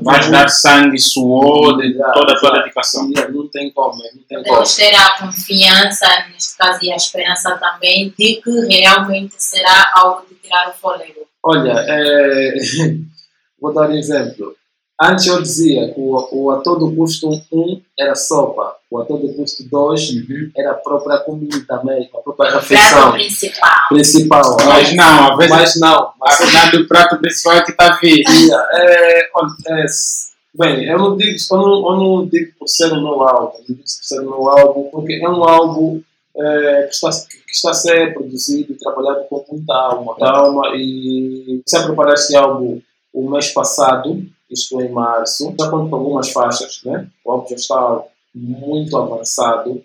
Vais 0.02 0.30
dar 0.30 0.48
sangue, 0.48 0.98
suor, 0.98 1.78
de 1.78 1.94
toda 2.14 2.32
a 2.32 2.36
tua 2.38 2.50
dedicação. 2.52 3.08
Não 3.08 3.48
tem 3.48 3.70
como, 3.72 3.96
não 3.96 4.22
tem 4.28 4.42
como. 4.44 4.64
Ter 4.64 4.94
a 4.94 5.18
confiança, 5.18 6.06
neste 6.32 6.56
caso, 6.56 6.78
e 6.84 6.92
a 6.92 6.96
esperança 6.96 7.58
também, 7.58 8.14
de 8.16 8.40
que 8.40 8.50
realmente 8.68 9.34
será 9.38 9.92
algo 9.96 10.26
de 10.28 10.36
tirar 10.36 10.68
o 10.68 10.72
fôlego. 10.72 11.26
Olha, 11.42 11.72
é, 11.88 12.54
vou 13.60 13.74
dar 13.74 13.88
um 13.88 13.94
exemplo. 13.94 14.54
Antes 15.02 15.26
eu 15.26 15.40
dizia 15.40 15.94
que 15.94 15.98
o, 16.00 16.28
o 16.32 16.50
a 16.50 16.60
todo 16.60 16.94
custo 16.94 17.30
1 17.50 17.80
era 17.98 18.14
sopa, 18.14 18.76
o 18.90 18.98
a 18.98 19.04
todo 19.06 19.32
custo 19.34 19.64
2 19.68 20.10
Uhum. 20.10 20.50
era 20.56 20.72
a 20.72 20.74
própria 20.74 21.18
comida 21.20 21.80
mesmo, 21.82 22.10
a 22.18 22.20
própria 22.20 22.50
Prato 22.50 22.60
refeição 22.68 23.12
principal. 23.12 23.70
principal. 23.88 24.56
Mas 24.66 24.94
não, 24.94 25.32
às 25.32 25.36
vezes 25.38 25.50
Mas 25.56 25.76
não, 25.80 26.12
mas 26.20 26.40
afinal 26.40 26.70
do 26.70 26.86
prato 26.88 27.16
principal 27.18 27.54
é 27.54 27.62
que 27.62 27.70
está 27.70 27.98
vindo. 28.02 28.28
é, 28.74 29.30
olha, 29.34 29.50
é, 29.68 29.84
s- 29.84 30.28
bem, 30.54 30.84
eu 30.84 30.98
não, 30.98 31.16
digo, 31.16 31.36
eu, 31.50 31.56
não, 31.56 31.90
eu 31.92 31.96
não 31.96 32.26
digo 32.26 32.52
por 32.58 32.68
ser 32.68 32.92
o 32.92 33.00
meu 33.00 33.22
álbum, 33.22 33.56
eu 33.58 33.64
digo 33.68 33.78
por 33.80 33.86
ser 33.88 34.20
o 34.20 34.24
meu 34.24 34.48
álbum, 34.50 34.90
porque 34.90 35.14
é 35.14 35.28
um 35.28 35.42
álbum 35.44 36.02
é, 36.36 36.82
que, 36.82 36.94
está, 36.94 37.08
que 37.10 37.52
está 37.52 37.70
a 37.70 37.74
ser 37.74 38.12
produzido 38.12 38.72
e 38.72 38.76
trabalhado 38.76 39.24
com 39.30 39.44
muita 39.50 39.74
alma, 39.74 40.14
alma 40.20 40.72
e 40.76 41.62
se 41.66 41.76
a 41.76 41.84
preparar 41.84 42.14
este 42.14 42.36
álbum 42.36 42.80
o 43.14 43.30
mês 43.30 43.48
passado, 43.50 44.22
isto 44.50 44.80
em 44.80 44.90
março, 44.90 45.54
já 45.58 45.70
conto 45.70 45.90
com 45.90 45.96
algumas 45.96 46.30
faixas, 46.30 46.80
né? 46.84 47.08
o 47.24 47.30
álbum 47.30 47.48
já 47.48 47.56
está 47.56 48.02
muito 48.34 48.96
avançado. 48.96 49.82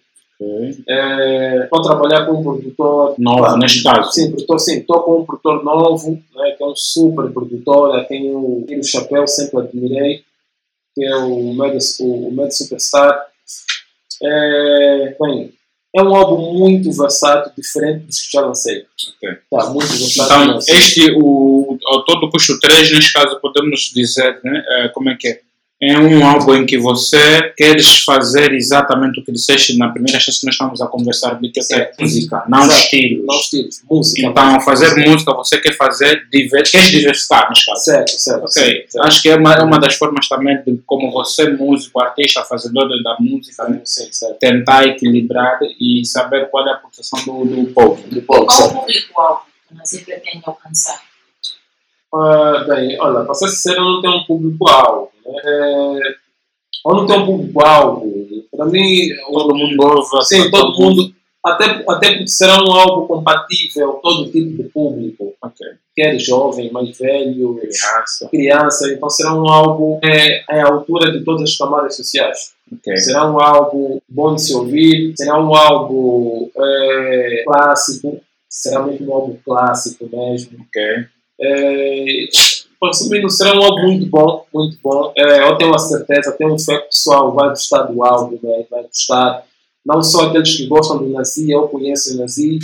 É, 0.88 1.64
Estou 1.64 1.80
a 1.80 1.84
trabalhar 1.84 2.26
com 2.26 2.34
um 2.34 2.44
produtor 2.44 3.16
Novo, 3.18 3.58
neste 3.58 3.84
caso. 3.84 4.12
Sim, 4.12 4.32
produtor, 4.32 4.60
sim, 4.60 4.80
estou 4.80 5.02
com 5.04 5.22
um 5.22 5.26
produtor 5.26 5.64
novo, 5.64 6.12
né, 6.36 6.52
que 6.52 6.64
é 6.64 6.68
um 6.68 6.76
super 6.76 7.32
produtor, 7.32 7.96
a 7.96 8.04
quem 8.04 8.28
eu 8.28 8.64
tiro 8.68 8.82
o 8.82 8.84
chapéu, 8.84 9.26
sempre 9.28 9.60
admirei, 9.60 10.24
que 10.94 11.06
é 11.06 11.16
o 11.16 11.54
Med, 11.54 11.78
o, 12.02 12.42
o 12.42 12.52
Superstar. 12.52 13.28
É, 14.22 15.16
bem, 15.20 15.54
é 15.96 16.04
um 16.04 16.14
álbum 16.14 16.54
muito 16.54 16.92
versátil, 16.92 17.52
diferente 17.58 18.06
dos 18.06 18.22
que 18.22 18.34
já 18.34 18.42
lancei. 18.42 18.86
Ok. 19.16 19.38
Tá, 19.50 19.70
muito 19.70 19.88
versátil. 19.88 20.44
Então, 20.44 20.60
este, 20.68 21.12
o, 21.16 21.74
o 21.74 22.04
todo 22.04 22.30
custo 22.30 22.60
3, 22.60 22.92
neste 22.92 23.14
caso, 23.14 23.40
podemos 23.40 23.92
dizer, 23.96 24.40
né, 24.44 24.64
eh, 24.68 24.90
como 24.90 25.10
é 25.10 25.16
que 25.16 25.28
é? 25.30 25.42
É 25.82 26.00
um 26.00 26.26
álbum 26.26 26.56
em 26.56 26.66
que 26.66 26.78
você 26.78 27.52
queres 27.58 28.02
fazer 28.06 28.54
exatamente 28.54 29.20
o 29.20 29.24
que 29.26 29.32
disseste 29.32 29.78
na 29.78 29.90
primeira 29.90 30.18
vez 30.18 30.40
que 30.40 30.46
nós 30.46 30.56
estávamos 30.56 30.82
a 30.82 30.88
conversar, 30.88 31.38
de 31.38 31.50
que 31.50 31.60
é 31.74 31.92
música, 32.00 32.46
não 32.48 32.60
Exato. 32.64 32.80
estilos. 32.80 33.26
Não 33.28 33.36
estilos, 33.36 33.82
música. 33.92 34.28
Então, 34.28 34.52
mas- 34.54 34.64
fazer 34.64 34.96
música, 35.10 35.34
você 35.34 35.60
quer 35.60 35.76
fazer, 35.76 36.28
diver, 36.32 36.64
queres 36.64 36.90
diversificar, 36.92 37.50
neste 37.50 37.66
caso. 37.66 37.84
Certo, 37.84 38.10
certo. 38.12 38.40
Ok, 38.46 38.52
certo, 38.54 38.92
certo. 38.92 39.06
acho 39.06 39.22
que 39.22 39.30
é 39.30 39.36
uma, 39.36 39.54
é 39.54 39.62
uma 39.64 39.78
das 39.78 39.96
formas 39.96 40.30
também 40.30 40.58
de 40.66 40.78
como 40.86 41.12
você, 41.12 41.50
músico, 41.50 42.00
artista, 42.02 42.42
fazedor 42.44 42.88
da 43.04 43.18
música, 43.20 43.68
né, 43.68 43.82
Sim, 43.84 44.08
certo. 44.14 44.40
tentar 44.40 44.88
equilibrar 44.88 45.60
e 45.78 46.06
saber 46.06 46.50
qual 46.50 46.66
é 46.70 46.72
a 46.72 46.76
posição 46.78 47.20
do, 47.26 47.44
do 47.46 47.66
povo. 47.74 48.02
De 48.08 48.22
pouco, 48.22 48.46
Qual 48.46 48.70
o 48.70 48.74
público-alvo 48.80 49.42
que 49.68 49.76
você 49.78 49.98
pretende 50.00 50.42
alcançar? 50.46 51.02
Ah, 52.14 52.64
bem, 52.66 52.98
olha, 53.02 53.26
para 53.26 53.34
ser 53.34 53.50
sincero, 53.50 53.82
eu 53.82 53.84
não 53.84 54.02
tenho 54.02 54.14
um 54.16 54.24
público-alvo. 54.24 55.12
É, 55.28 56.00
eu 56.86 56.94
não 56.94 57.06
tenho 57.06 57.22
um 57.22 57.26
público-alvo. 57.26 58.16
Para 58.56 58.66
mim, 58.66 59.10
Todo 59.32 59.56
mundo 59.56 59.84
ouve. 59.84 60.26
Sim, 60.26 60.50
todo 60.50 60.78
mundo. 60.80 61.14
Até, 61.46 61.66
até 61.88 62.08
porque 62.14 62.28
será 62.28 62.56
um 62.64 62.72
álbum 62.72 63.06
compatível 63.06 64.00
todo 64.02 64.32
tipo 64.32 64.64
de 64.64 64.70
público. 64.70 65.34
Ok. 65.42 65.68
Quer 65.96 66.18
jovem, 66.20 66.72
mais 66.72 66.98
velho, 66.98 67.56
Criança. 67.56 68.30
criança. 68.30 68.92
Então 68.92 69.10
será 69.10 69.34
um 69.36 69.48
álbum 69.48 70.00
é, 70.04 70.44
é 70.50 70.62
à 70.62 70.68
altura 70.68 71.12
de 71.12 71.24
todas 71.24 71.44
as 71.44 71.56
camadas 71.56 71.96
sociais. 71.96 72.54
Ok. 72.72 72.98
Será 72.98 73.32
um 73.32 73.40
álbum 73.40 74.00
bom 74.10 74.34
de 74.34 74.42
se 74.42 74.56
ouvir. 74.56 75.14
Será 75.16 75.40
um 75.40 75.54
álbum 75.56 76.50
é, 76.58 77.44
clássico. 77.46 78.20
Será 78.50 78.82
mesmo 78.84 79.12
um 79.12 79.14
álbum 79.14 79.38
clássico 79.46 80.10
mesmo. 80.12 80.58
Ok. 80.68 80.82
É, 81.42 82.26
Resumindo, 82.88 83.30
será 83.30 83.54
um 83.54 83.64
álbum 83.64 83.84
muito 83.84 84.06
bom, 84.08 84.46
muito 84.54 84.78
bom. 84.84 85.12
É, 85.18 85.48
eu 85.48 85.58
tenho 85.58 85.74
a 85.74 85.80
certeza, 85.80 86.32
tenho 86.34 86.54
um 86.54 86.60
fé 86.60 86.78
que 86.78 86.86
o 86.86 86.90
pessoal 86.90 87.34
vai 87.34 87.50
gostar 87.50 87.84
do 87.84 88.04
álbum, 88.04 88.40
né? 88.42 88.66
vai 88.70 88.84
gostar. 88.84 89.44
Não 89.86 90.02
só 90.02 90.28
aqueles 90.28 90.56
que 90.56 90.66
gostam 90.68 90.98
do 90.98 91.10
Nazi, 91.10 91.52
eu 91.52 91.68
conheço 91.68 92.16
o 92.16 92.18
Nazi, 92.18 92.60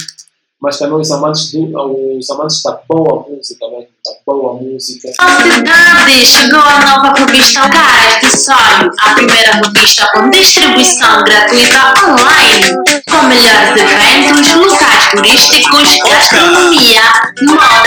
mas 0.61 0.77
também 0.77 0.99
os 0.99 1.09
amantes, 1.09 1.51
do, 1.51 2.17
os 2.17 2.29
amantes 2.29 2.61
da 2.61 2.79
boa 2.87 3.25
música, 3.27 3.67
né? 3.67 3.87
da 4.05 4.11
boa 4.25 4.53
música. 4.53 5.07
Cidade, 5.07 6.25
chegou 6.25 6.59
a 6.59 6.85
nova 6.85 7.13
revista 7.17 7.61
Caras 7.61 8.21
do 8.21 8.37
Sonho, 8.37 8.91
a 9.01 9.13
primeira 9.15 9.53
revista 9.53 10.07
com 10.13 10.29
distribuição 10.29 11.23
gratuita 11.23 11.93
online, 12.05 12.75
com 13.09 13.25
melhores 13.25 13.81
eventos, 13.81 14.55
locais 14.55 15.11
turísticos, 15.11 15.97
gastronomia, 16.07 17.01
moda, 17.41 17.80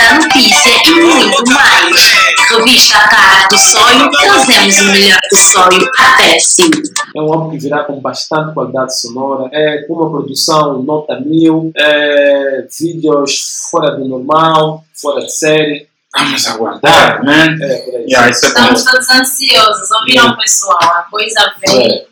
e 0.87 1.01
muito 1.01 1.51
mais. 1.51 2.25
Revista 2.49 2.99
Caras 2.99 3.47
do 3.49 3.57
Sonho, 3.57 4.11
trazemos 4.11 4.79
o 4.79 4.91
melhor 4.91 5.19
do 5.31 5.37
sonho 5.37 5.89
até 5.97 6.39
si. 6.39 6.69
É 7.15 7.21
um 7.21 7.33
álbum 7.33 7.49
que 7.51 7.57
virá 7.57 7.83
com 7.83 7.99
bastante 7.99 8.53
qualidade 8.53 8.99
sonora, 8.99 9.49
é, 9.51 9.83
com 9.83 9.93
uma 9.93 10.09
produção 10.09 10.83
nota 10.83 11.19
mil, 11.19 11.71
é, 11.75 12.67
vídeos 12.79 13.67
fora 13.71 13.95
do 13.95 14.07
normal, 14.07 14.83
fora 14.93 15.21
de 15.21 15.31
série. 15.31 15.87
Vamos 16.17 16.47
aguardar, 16.47 17.23
né? 17.25 17.57
É. 17.61 18.05
Yeah, 18.07 18.29
isso 18.29 18.45
é 18.45 18.49
bom. 18.49 18.59
Estamos 18.59 18.83
todos 18.85 19.09
ansiosos. 19.09 19.91
Ouviram, 19.91 20.37
pessoal? 20.37 20.79
A 20.81 21.07
coisa 21.11 21.53
vem. 21.65 22.05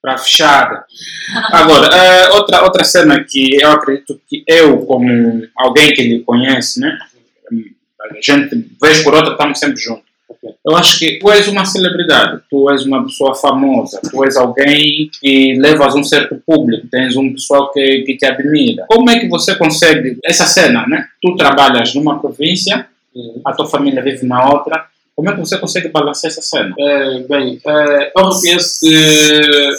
Para 0.00 0.18
fechada. 0.18 0.84
Agora, 1.50 1.88
eh, 1.92 2.30
outra, 2.30 2.62
outra 2.62 2.84
cena 2.84 3.24
que 3.24 3.60
eu 3.60 3.70
acredito 3.70 4.20
que 4.28 4.44
eu, 4.46 4.84
como 4.86 5.42
alguém 5.56 5.92
que 5.92 6.02
lhe 6.02 6.20
conhece, 6.22 6.78
né? 6.78 6.96
A 8.04 8.14
gente, 8.20 8.68
vez 8.80 9.02
por 9.02 9.14
outra, 9.14 9.32
estamos 9.32 9.58
sempre 9.58 9.80
juntos. 9.80 10.04
Eu 10.66 10.76
acho 10.76 10.98
que 10.98 11.18
tu 11.18 11.30
és 11.30 11.46
uma 11.48 11.64
celebridade, 11.64 12.40
tu 12.50 12.70
és 12.70 12.84
uma 12.86 13.04
pessoa 13.04 13.34
famosa, 13.34 14.00
tu 14.10 14.24
és 14.24 14.36
alguém 14.36 15.10
que 15.20 15.54
levas 15.58 15.94
um 15.94 16.02
certo 16.02 16.40
público, 16.46 16.86
tens 16.90 17.16
um 17.16 17.32
pessoal 17.32 17.70
que, 17.72 18.02
que 18.02 18.16
te 18.16 18.24
admira. 18.26 18.84
Como 18.88 19.10
é 19.10 19.20
que 19.20 19.28
você 19.28 19.54
consegue 19.56 20.18
essa 20.24 20.46
cena, 20.46 20.86
né? 20.86 21.06
Tu 21.20 21.36
trabalhas 21.36 21.94
numa 21.94 22.18
província, 22.18 22.86
Uhum. 23.14 23.42
a 23.44 23.52
tua 23.52 23.66
família 23.66 24.02
vive 24.02 24.26
na 24.26 24.50
outra. 24.50 24.86
Como 25.14 25.28
é 25.28 25.34
que 25.34 25.40
você 25.40 25.58
consegue 25.58 25.88
balancear 25.88 26.32
essa 26.32 26.40
cena? 26.40 26.74
É, 26.78 27.18
bem, 27.28 27.60
é, 27.66 28.12
eu 28.16 28.24
reconheço 28.30 28.80
que, 28.80 28.94
eu, 28.94 29.72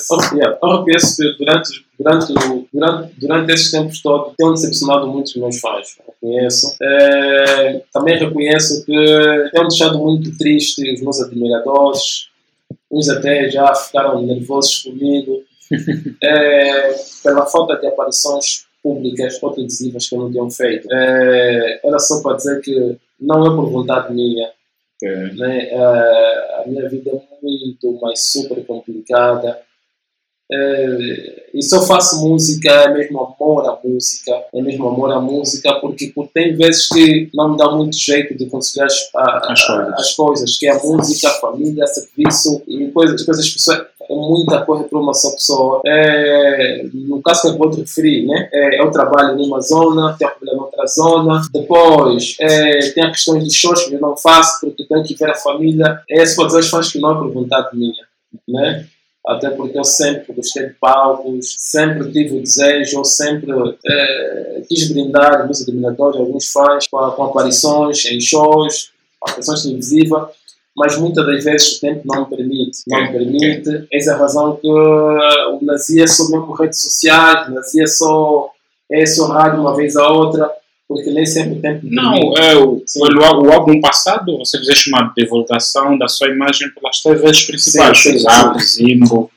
durante, 1.97 2.33
durante, 2.73 3.13
durante, 3.19 3.51
esses 3.51 3.71
tempos 3.71 4.01
todos 4.01 4.33
tenho 4.37 4.53
decepcionado 4.53 5.07
muito 5.07 5.27
os 5.27 5.35
meus 5.35 5.59
fãs. 5.59 5.97
Reconheço. 6.05 6.75
É, 6.81 7.81
também 7.91 8.17
reconheço 8.17 8.85
que 8.85 9.49
tenho 9.51 9.67
deixado 9.67 9.99
muito 9.99 10.37
triste 10.37 10.93
os 10.93 11.01
meus 11.01 11.21
admiradores. 11.21 12.29
Uns 12.91 13.09
até 13.09 13.49
já 13.49 13.73
ficaram 13.75 14.21
nervosos 14.21 14.79
comigo. 14.83 15.43
É, 16.21 16.95
pela 17.23 17.47
falta 17.47 17.75
de 17.77 17.87
aparições 17.87 18.65
públicas 18.83 19.41
ou 19.41 19.51
televisivas 19.53 20.07
que 20.07 20.13
eu 20.13 20.19
não 20.19 20.31
tenho 20.31 20.51
feito. 20.51 20.87
É, 20.91 21.79
era 21.83 21.97
só 21.97 22.21
para 22.21 22.35
dizer 22.35 22.61
que 22.61 22.95
não 23.19 23.47
é 23.47 23.55
por 23.55 23.71
vontade 23.71 24.13
minha 24.13 24.51
né? 25.35 25.69
Eh, 25.69 26.55
a 26.59 26.63
minha 26.67 26.87
vida 26.89 27.11
é 27.11 27.21
muito 27.41 27.99
mais 28.01 28.31
super 28.31 28.65
complicada. 28.65 29.59
Eh, 30.51 31.43
e 31.53 31.61
se 31.61 31.75
eu 31.75 31.81
faço 31.83 32.21
música, 32.27 32.69
é 32.71 32.93
mesmo 32.93 33.19
amor 33.21 33.65
à 33.67 33.77
música, 33.83 34.31
é 34.53 34.61
mesmo 34.61 34.87
amor 34.87 35.11
à 35.11 35.19
música, 35.19 35.73
porque, 35.79 36.11
porque 36.13 36.31
tem 36.33 36.55
vezes 36.55 36.87
que 36.89 37.29
não 37.33 37.51
me 37.51 37.57
dá 37.57 37.69
muito 37.71 37.95
jeito 37.97 38.35
de 38.37 38.45
conciliar 38.47 38.87
as, 38.87 39.09
a- 39.15 39.51
As 39.51 39.65
coisas. 39.65 39.93
as 39.99 40.13
coisas, 40.15 40.57
que 40.57 40.67
é 40.67 40.71
a 40.71 40.79
música, 40.83 41.27
a 41.29 41.33
família, 41.33 41.87
serviço 41.87 42.61
e 42.67 42.87
coisas, 42.91 43.23
coisas 43.23 43.49
pessoais. 43.49 43.81
É 44.09 44.13
muita 44.13 44.65
coisa 44.65 44.83
para 44.83 44.99
uma 44.99 45.13
só 45.13 45.31
pessoa. 45.31 45.81
É, 45.85 46.83
no 46.93 47.21
caso 47.21 47.43
que 47.43 47.47
eu 47.47 47.57
vou 47.57 47.71
te 47.71 47.79
referir, 47.79 48.25
né? 48.25 48.49
É, 48.51 48.81
eu 48.81 48.91
trabalho 48.91 49.37
numa 49.37 49.61
zona, 49.61 50.13
tenho 50.19 50.29
trabalho 50.31 50.57
noutra 50.57 50.85
zona. 50.87 51.41
Depois, 51.53 52.35
é, 52.41 52.91
tem 52.91 53.03
a 53.05 53.11
questão 53.11 53.39
dos 53.39 53.55
shows 53.55 53.83
que 53.83 53.93
eu 53.93 54.01
não 54.01 54.17
faço, 54.17 54.59
porque 54.59 54.85
tenho 54.85 55.03
que 55.03 55.15
ver 55.15 55.29
a 55.29 55.35
família. 55.35 56.01
É 56.09 56.21
esse 56.21 56.35
fazer 56.35 56.59
os 56.59 56.69
fãs 56.69 56.91
que 56.91 56.99
não 56.99 57.11
é 57.11 57.15
por 57.15 57.31
vontade 57.31 57.69
minha, 57.77 57.93
né? 58.49 58.85
Até 59.25 59.49
porque 59.51 59.79
eu 59.79 59.85
sempre 59.85 60.33
gostei 60.33 60.67
de 60.67 60.73
palcos, 60.73 61.55
sempre 61.57 62.11
tive 62.11 62.37
o 62.37 62.41
desejo, 62.41 62.99
eu 62.99 63.05
sempre 63.05 63.51
eh, 63.85 64.63
quis 64.67 64.89
brindar 64.89 65.45
meus 65.45 65.61
admiradores, 65.61 66.19
alguns 66.19 66.51
fãs, 66.51 66.87
com, 66.87 66.97
com 67.11 67.23
aparições 67.23 68.03
em 68.05 68.19
shows, 68.19 68.91
aparições 69.21 69.63
televisivas, 69.63 70.27
mas 70.75 70.97
muitas 70.97 71.25
das 71.25 71.43
vezes 71.43 71.77
o 71.77 71.81
tempo 71.81 72.01
não 72.05 72.21
me 72.21 72.35
permite. 72.35 72.79
Não 72.87 73.01
me 73.01 73.11
permite. 73.11 73.87
Essa 73.93 74.11
é 74.11 74.13
a 74.13 74.17
razão 74.17 74.57
que 74.57 74.67
o 74.67 75.59
Nazi 75.61 76.01
é 76.01 76.07
só 76.07 76.29
mesmo 76.29 76.51
redes 76.51 76.81
sociais, 76.81 77.47
o 77.47 77.51
Nazi 77.51 77.81
é 77.81 77.87
só, 77.87 78.51
é 78.91 79.05
só 79.05 79.27
rádio 79.27 79.61
uma 79.61 79.75
vez 79.75 79.95
a 79.95 80.05
outra, 80.09 80.51
porque 80.87 81.11
nem 81.11 81.25
sempre 81.25 81.79
me 81.81 81.95
Não, 81.95 82.33
é, 82.37 82.55
o, 82.55 82.75
o, 82.75 83.45
o 83.45 83.51
álbum 83.51 83.79
passado 83.79 84.37
você 84.37 84.57
fizeste 84.59 84.89
uma 84.89 85.13
divulgação 85.17 85.97
da 85.97 86.07
sua 86.07 86.27
imagem 86.27 86.69
pelas 86.71 87.01
TVs 87.01 87.43
principais. 87.43 87.99
Sim, 87.99 88.11
sim, 88.11 88.19
Zap, 88.19 88.63
Zimbo. 88.63 89.31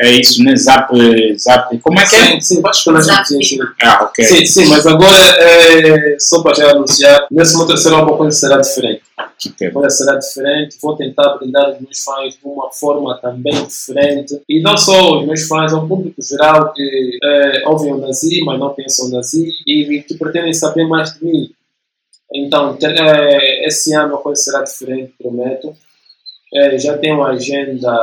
É 0.00 0.10
isso, 0.12 0.42
né? 0.42 0.56
Zap, 0.56 0.92
Zap. 1.38 1.78
Como 1.78 1.98
é 1.98 2.06
que 2.06 2.16
é? 2.16 2.40
Sim, 2.40 2.60
Zap. 3.06 3.28
televisão. 3.28 3.66
Ah, 3.82 4.04
ok. 4.04 4.24
Sim, 4.24 4.46
sim, 4.46 4.66
mas 4.66 4.86
agora, 4.86 5.24
é, 5.38 6.16
só 6.18 6.42
para 6.42 6.54
já 6.54 6.70
anunciar, 6.70 7.26
nesse 7.30 7.56
meu 7.56 7.66
terceiro 7.66 7.96
álbum 7.96 8.14
a 8.14 8.16
coisa 8.18 8.36
será 8.38 8.56
diferente. 8.58 9.02
ok. 9.46 9.68
A 9.68 9.70
coisa 9.72 9.90
será 9.90 10.14
diferente, 10.16 10.76
vou 10.82 10.96
tentar 10.96 11.36
brindar 11.36 11.70
os 11.70 11.80
meus 11.80 11.98
fãs 12.02 12.34
de 12.34 12.40
uma 12.44 12.70
forma 12.72 13.18
também 13.20 13.64
diferente. 13.66 14.40
E 14.48 14.60
não 14.62 14.76
só 14.76 15.18
os 15.20 15.26
meus 15.26 15.46
fãs, 15.46 15.72
ao 15.72 15.86
público 15.86 16.22
geral 16.22 16.72
que 16.72 17.18
é, 17.22 17.68
ouvem 17.68 17.92
o 17.92 17.98
Nazi, 17.98 18.42
mas 18.44 18.58
não 18.58 18.70
pensam 18.74 19.06
o 19.06 19.10
Nazi 19.10 19.50
e 19.66 20.02
que 20.02 20.14
pretendem 20.16 20.52
saber 20.54 20.86
mais 20.86 21.12
de 21.18 21.24
mim. 21.24 21.50
Então, 22.34 22.76
ter- 22.76 22.94
é, 22.98 23.66
esse 23.66 23.94
ano 23.94 24.16
a 24.16 24.18
coisa 24.22 24.40
será 24.42 24.62
diferente, 24.62 25.12
prometo. 25.20 25.74
É, 26.54 26.78
já 26.78 26.96
tenho 26.96 27.16
uma 27.16 27.28
agenda, 27.30 27.94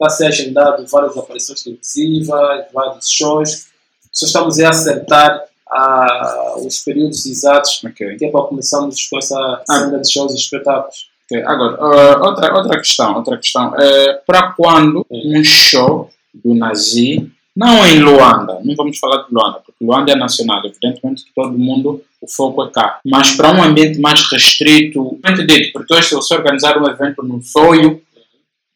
está 0.00 0.06
a 0.06 0.10
ser 0.10 0.26
agendado 0.26 0.86
várias 0.86 1.16
aparições 1.16 1.62
televisivas, 1.62 2.64
vários 2.72 3.08
shows. 3.08 3.66
Só 4.10 4.26
estamos 4.26 4.58
a 4.58 4.70
acertar 4.70 5.44
ah, 5.70 6.54
os 6.58 6.78
períodos 6.78 7.26
exatos 7.26 7.82
ok. 7.84 8.16
que 8.16 8.24
é 8.24 8.30
para 8.30 8.42
começarmos 8.44 9.06
com 9.08 9.18
essa 9.18 9.62
cena 9.70 9.98
de 9.98 10.10
shows 10.10 10.32
e 10.32 10.36
espetáculos. 10.36 11.10
Ok, 11.26 11.42
Agora, 11.44 11.76
ah, 11.78 12.28
outra, 12.28 12.56
outra 12.56 12.78
questão, 12.78 13.14
outra 13.14 13.36
questão. 13.36 13.74
É, 13.78 14.14
para 14.26 14.52
quando 14.52 15.06
um 15.10 15.44
show 15.44 16.10
do 16.34 16.54
Nazi, 16.54 17.30
não 17.54 17.86
em 17.86 18.00
Luanda, 18.00 18.58
não 18.64 18.74
vamos 18.74 18.98
falar 18.98 19.24
de 19.24 19.34
Luanda, 19.34 19.60
porque 19.64 19.84
Luanda 19.84 20.12
é 20.12 20.16
nacional, 20.16 20.62
evidentemente 20.64 21.24
que 21.24 21.30
todo 21.34 21.58
mundo, 21.58 22.02
o 22.20 22.28
foco 22.28 22.64
é 22.64 22.70
cá. 22.70 23.00
Mas 23.04 23.32
para 23.32 23.52
um 23.52 23.62
ambiente 23.62 24.00
mais 24.00 24.22
restrito, 24.30 25.18
dito, 25.46 25.72
porque 25.72 25.94
hoje 25.94 26.08
se 26.08 26.14
você 26.14 26.34
organizar 26.34 26.78
um 26.78 26.88
evento 26.88 27.22
no 27.22 27.42
Soio, 27.42 28.00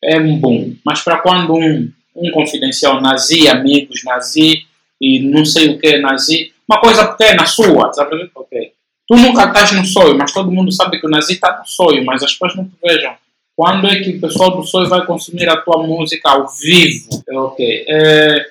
é 0.04 0.18
um 0.18 0.38
boom. 0.38 0.74
Mas 0.84 1.02
para 1.02 1.18
quando 1.18 1.54
um, 1.54 1.90
um 2.14 2.30
confidencial 2.30 3.00
Nazi, 3.00 3.48
amigos 3.48 4.02
Nazi, 4.04 4.64
e 5.00 5.20
não 5.20 5.44
sei 5.44 5.70
o 5.70 5.78
que 5.78 5.86
é 5.88 6.00
Nazi, 6.00 6.52
uma 6.68 6.80
coisa 6.80 7.06
pequena 7.06 7.46
sua, 7.46 7.92
sabe? 7.92 8.30
Ok. 8.34 8.72
Tu 9.06 9.16
nunca 9.16 9.44
estás 9.44 9.72
no 9.72 9.84
sonho, 9.84 10.16
mas 10.16 10.32
todo 10.32 10.50
mundo 10.50 10.72
sabe 10.72 10.98
que 10.98 11.06
o 11.06 11.10
Nazi 11.10 11.34
está 11.34 11.58
no 11.58 11.66
sonho, 11.66 12.04
mas 12.04 12.22
as 12.22 12.32
pessoas 12.32 12.56
não 12.56 12.64
te 12.64 12.72
vejam. 12.82 13.14
Quando 13.56 13.86
é 13.86 14.00
que 14.02 14.10
o 14.10 14.20
pessoal 14.20 14.56
do 14.56 14.64
sonho 14.64 14.88
vai 14.88 15.04
consumir 15.06 15.48
a 15.48 15.56
tua 15.58 15.82
música 15.86 16.30
ao 16.30 16.48
vivo? 16.48 17.22
Ok. 17.30 17.84
É, 17.88 18.46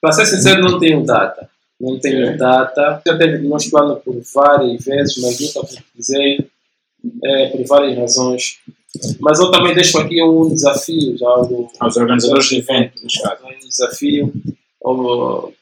para 0.00 0.12
ser 0.12 0.26
sincero, 0.26 0.62
não 0.62 0.78
tenho 0.78 1.04
data. 1.04 1.48
Não 1.80 1.98
tenho 1.98 2.28
Ok. 2.28 2.36
data. 2.38 3.02
Já 3.06 3.16
teve 3.18 3.38
meus 3.38 3.66
planos 3.66 4.02
por 4.02 4.16
várias 4.34 4.84
vezes, 4.84 5.16
mas 5.22 5.38
nunca 5.40 5.60
concretizei 5.60 6.46
é, 7.24 7.46
por 7.48 7.64
várias 7.66 7.98
razões. 7.98 8.58
Mas 9.20 9.38
eu 9.38 9.50
também 9.50 9.74
deixo 9.74 9.98
aqui 9.98 10.22
um 10.22 10.48
desafio 10.48 11.16
já 11.16 11.34
do, 11.36 11.68
Aos 11.80 11.96
organizadores 11.96 12.48
de 12.48 12.62
caso. 12.62 13.44
um 13.44 13.68
desafio 13.68 14.32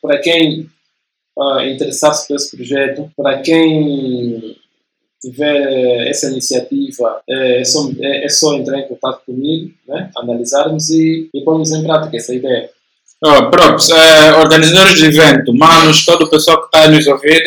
para 0.03 0.19
quem 0.19 0.69
ah, 1.39 1.67
interessar-se 1.67 2.29
por 2.29 2.37
esse 2.37 2.57
projeto, 2.57 3.11
para 3.17 3.41
quem 3.41 4.57
tiver 5.21 6.09
essa 6.09 6.31
iniciativa, 6.31 7.23
é, 7.29 7.61
é 7.61 7.65
só, 7.65 7.91
é, 7.99 8.27
é 8.27 8.29
só 8.29 8.55
entrar 8.55 8.79
em 8.79 8.89
contato 8.89 9.23
comigo, 9.25 9.73
né? 9.89 10.11
analisarmos 10.17 10.91
e, 10.91 11.31
e 11.33 11.41
pôrmos 11.43 11.73
em 11.73 11.83
prática 11.83 12.17
essa 12.17 12.35
ideia. 12.35 12.69
Oh, 13.23 13.51
props, 13.51 13.89
eh, 13.89 14.35
organizadores 14.35 14.99
de 14.99 15.07
evento, 15.07 15.55
manos, 15.55 16.05
todo 16.05 16.25
o 16.25 16.31
pessoal 16.31 16.61
que 16.61 16.67
está 16.67 16.83
a 16.83 16.91
nos 16.91 17.07
ouvir, 17.07 17.43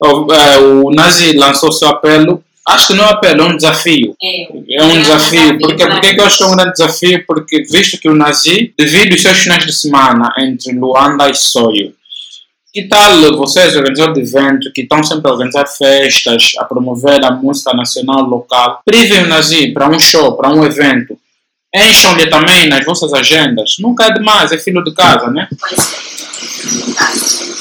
oh, 0.00 0.26
eh, 0.32 0.58
o 0.58 0.90
Nazi 0.90 1.36
lançou 1.36 1.70
seu 1.70 1.88
apelo. 1.88 2.42
Acho 2.68 2.88
que 2.88 2.94
não 2.94 3.04
é 3.04 3.06
um 3.06 3.10
apelo, 3.10 3.42
é 3.42 3.44
um 3.46 3.56
desafio. 3.56 4.14
É. 4.22 4.42
É 4.42 4.52
um 4.52 4.64
É 4.68 4.84
um 4.84 5.02
desafio. 5.02 5.40
desafio, 5.40 5.58
Porque, 5.58 5.86
porque 5.86 6.14
que 6.14 6.20
eu 6.20 6.26
acho 6.26 6.36
que 6.36 6.42
é 6.42 6.46
um 6.46 6.56
grande 6.56 6.72
desafio? 6.72 7.24
Porque 7.26 7.62
visto 7.62 7.98
que 7.98 8.08
o 8.08 8.14
Nazi 8.14 8.74
divide 8.78 9.14
os 9.14 9.22
seus 9.22 9.38
finais 9.38 9.64
de 9.64 9.72
semana 9.72 10.32
entre 10.38 10.72
Luanda 10.72 11.30
e 11.30 11.34
Soio. 11.34 11.94
Que 12.72 12.86
tal 12.86 13.36
vocês, 13.36 13.74
organizadores 13.74 14.30
de 14.30 14.36
evento, 14.36 14.72
que 14.74 14.82
estão 14.82 15.02
sempre 15.02 15.30
a 15.30 15.32
organizar 15.32 15.66
festas, 15.66 16.52
a 16.58 16.64
promover 16.64 17.24
a 17.24 17.30
música 17.30 17.72
nacional 17.72 18.22
local, 18.22 18.82
privem 18.84 19.24
o 19.24 19.26
Nazi 19.28 19.72
para 19.72 19.88
um 19.88 19.98
show, 19.98 20.36
para 20.36 20.50
um 20.50 20.62
evento. 20.64 21.18
Encham-lhe 21.74 22.26
também 22.28 22.68
nas 22.68 22.84
vossas 22.84 23.12
agendas. 23.14 23.76
Nunca 23.78 24.04
é 24.04 24.12
demais, 24.12 24.52
é 24.52 24.58
filho 24.58 24.84
de 24.84 24.92
casa, 24.94 25.30
né? 25.30 25.48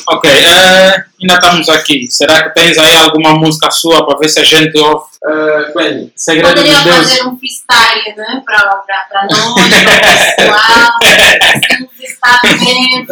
Ok, 0.10 0.30
eh, 0.30 1.04
ainda 1.22 1.34
estamos 1.36 1.70
aqui. 1.70 2.08
Será 2.10 2.44
que 2.44 2.54
tens 2.54 2.78
aí 2.78 2.96
alguma 2.96 3.34
música 3.34 3.70
sua 3.72 4.06
para 4.06 4.18
ver 4.20 4.30
se 4.30 4.40
a 4.40 4.44
gente 4.44 4.78
ouve? 4.80 5.06
É, 5.26 5.74
bem, 5.74 6.14
Segredo 6.16 6.50
Poderia 6.50 6.78
de 6.78 6.84
Deus. 6.86 6.96
fazer 6.98 7.24
um 7.28 7.38
freestyle, 7.38 8.16
né? 8.16 8.42
Para 8.46 8.70
pra 8.78 9.28
nós, 9.30 9.54
para 9.54 10.94
o 10.96 11.00
pessoal. 11.00 11.00
assim, 11.02 11.84
um 11.84 11.88
freestyle 11.90 12.60
mesmo. 12.60 13.06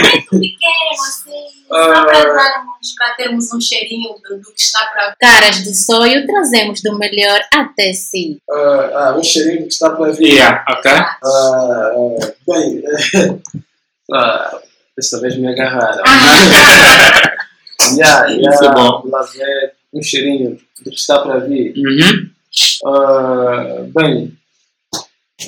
Muito 0.00 0.30
pequeno, 0.30 0.92
assim. 1.06 1.60
Só 1.68 2.04
para 2.04 2.24
darmos, 2.34 2.94
para 2.96 3.14
termos 3.16 3.52
um 3.52 3.60
cheirinho 3.60 4.14
do, 4.28 4.38
do 4.38 4.52
que 4.54 4.60
está 4.60 4.86
para 4.86 5.14
Caras 5.20 5.62
do 5.62 5.74
sonho, 5.74 6.26
trazemos 6.26 6.80
do 6.82 6.96
melhor 6.98 7.40
até 7.52 7.92
si. 7.92 8.38
ah, 8.50 8.90
ah, 8.94 9.16
um 9.18 9.22
cheirinho 9.22 9.66
que 9.66 9.72
está 9.74 9.90
para 9.90 10.10
vir. 10.12 10.32
Yeah, 10.32 10.64
ok. 10.70 10.90
Ah, 11.22 11.90
bem, 12.48 12.82
ah, 14.14 14.58
desta 15.00 15.20
vez 15.20 15.36
me 15.36 15.48
agarraram. 15.48 16.02
Ah, 17.82 17.96
Yeah, 17.96 18.30
Isso 18.30 18.40
yeah, 18.40 18.66
é 18.66 18.74
bom. 18.74 19.02
lá 19.10 19.26
um 19.92 20.02
cheirinho 20.02 20.58
do 20.84 20.90
que 20.90 20.96
está 20.96 21.18
para 21.20 21.38
vir. 21.40 21.72
Uhum. 21.76 22.30
Ah, 22.86 23.84
bem, 23.94 24.32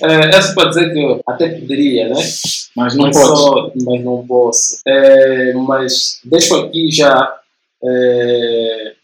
é, 0.03 0.41
só 0.43 0.55
para 0.55 0.71
dizer 0.71 0.93
que 0.93 1.21
até 1.29 1.49
poderia, 1.51 2.09
né? 2.09 2.15
Mas 2.75 2.95
não 2.97 3.05
mas, 3.07 3.17
pode. 3.17 3.39
só- 3.39 3.73
mas 3.85 4.03
não 4.05 4.27
posso. 4.27 4.81
É, 4.89 5.53
mas 5.53 6.21
deixo 6.25 6.57
aqui 6.57 6.91
já 6.91 7.39
é, 7.85 8.95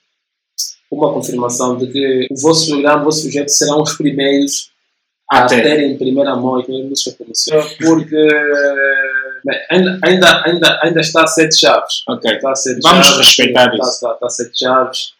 uma 0.91 1.13
confirmação 1.13 1.77
de 1.77 1.87
que 1.93 2.27
o 2.31 2.37
vosso 2.41 2.67
programa, 2.71 3.03
o 3.03 3.05
vosso 3.05 3.23
projeto 3.23 3.49
serão 3.51 3.83
os 3.83 3.93
primeiros 3.97 4.71
a 5.31 5.45
Até. 5.45 5.61
terem 5.61 5.93
em 5.93 5.99
primeira 5.99 6.35
mão 6.35 6.65
minhas 6.67 6.89
músicas 6.89 7.15
promocionais, 7.15 7.75
porque 7.75 8.17
ainda, 9.71 9.99
ainda, 10.03 10.43
ainda, 10.45 10.81
ainda 10.83 11.01
está 11.01 11.23
a 11.25 11.27
sete 11.27 11.59
chaves. 11.61 12.03
Ok. 12.09 12.31
Está 12.33 12.51
a 12.51 12.55
sete 12.55 12.81
Vamos 12.83 13.07
chaves, 13.07 13.27
respeitar 13.27 13.65
está, 13.73 13.77
isso. 13.77 13.91
Está, 13.95 14.13
está 14.15 14.27
a 14.27 14.31
sete 14.31 14.59
chaves. 14.59 15.13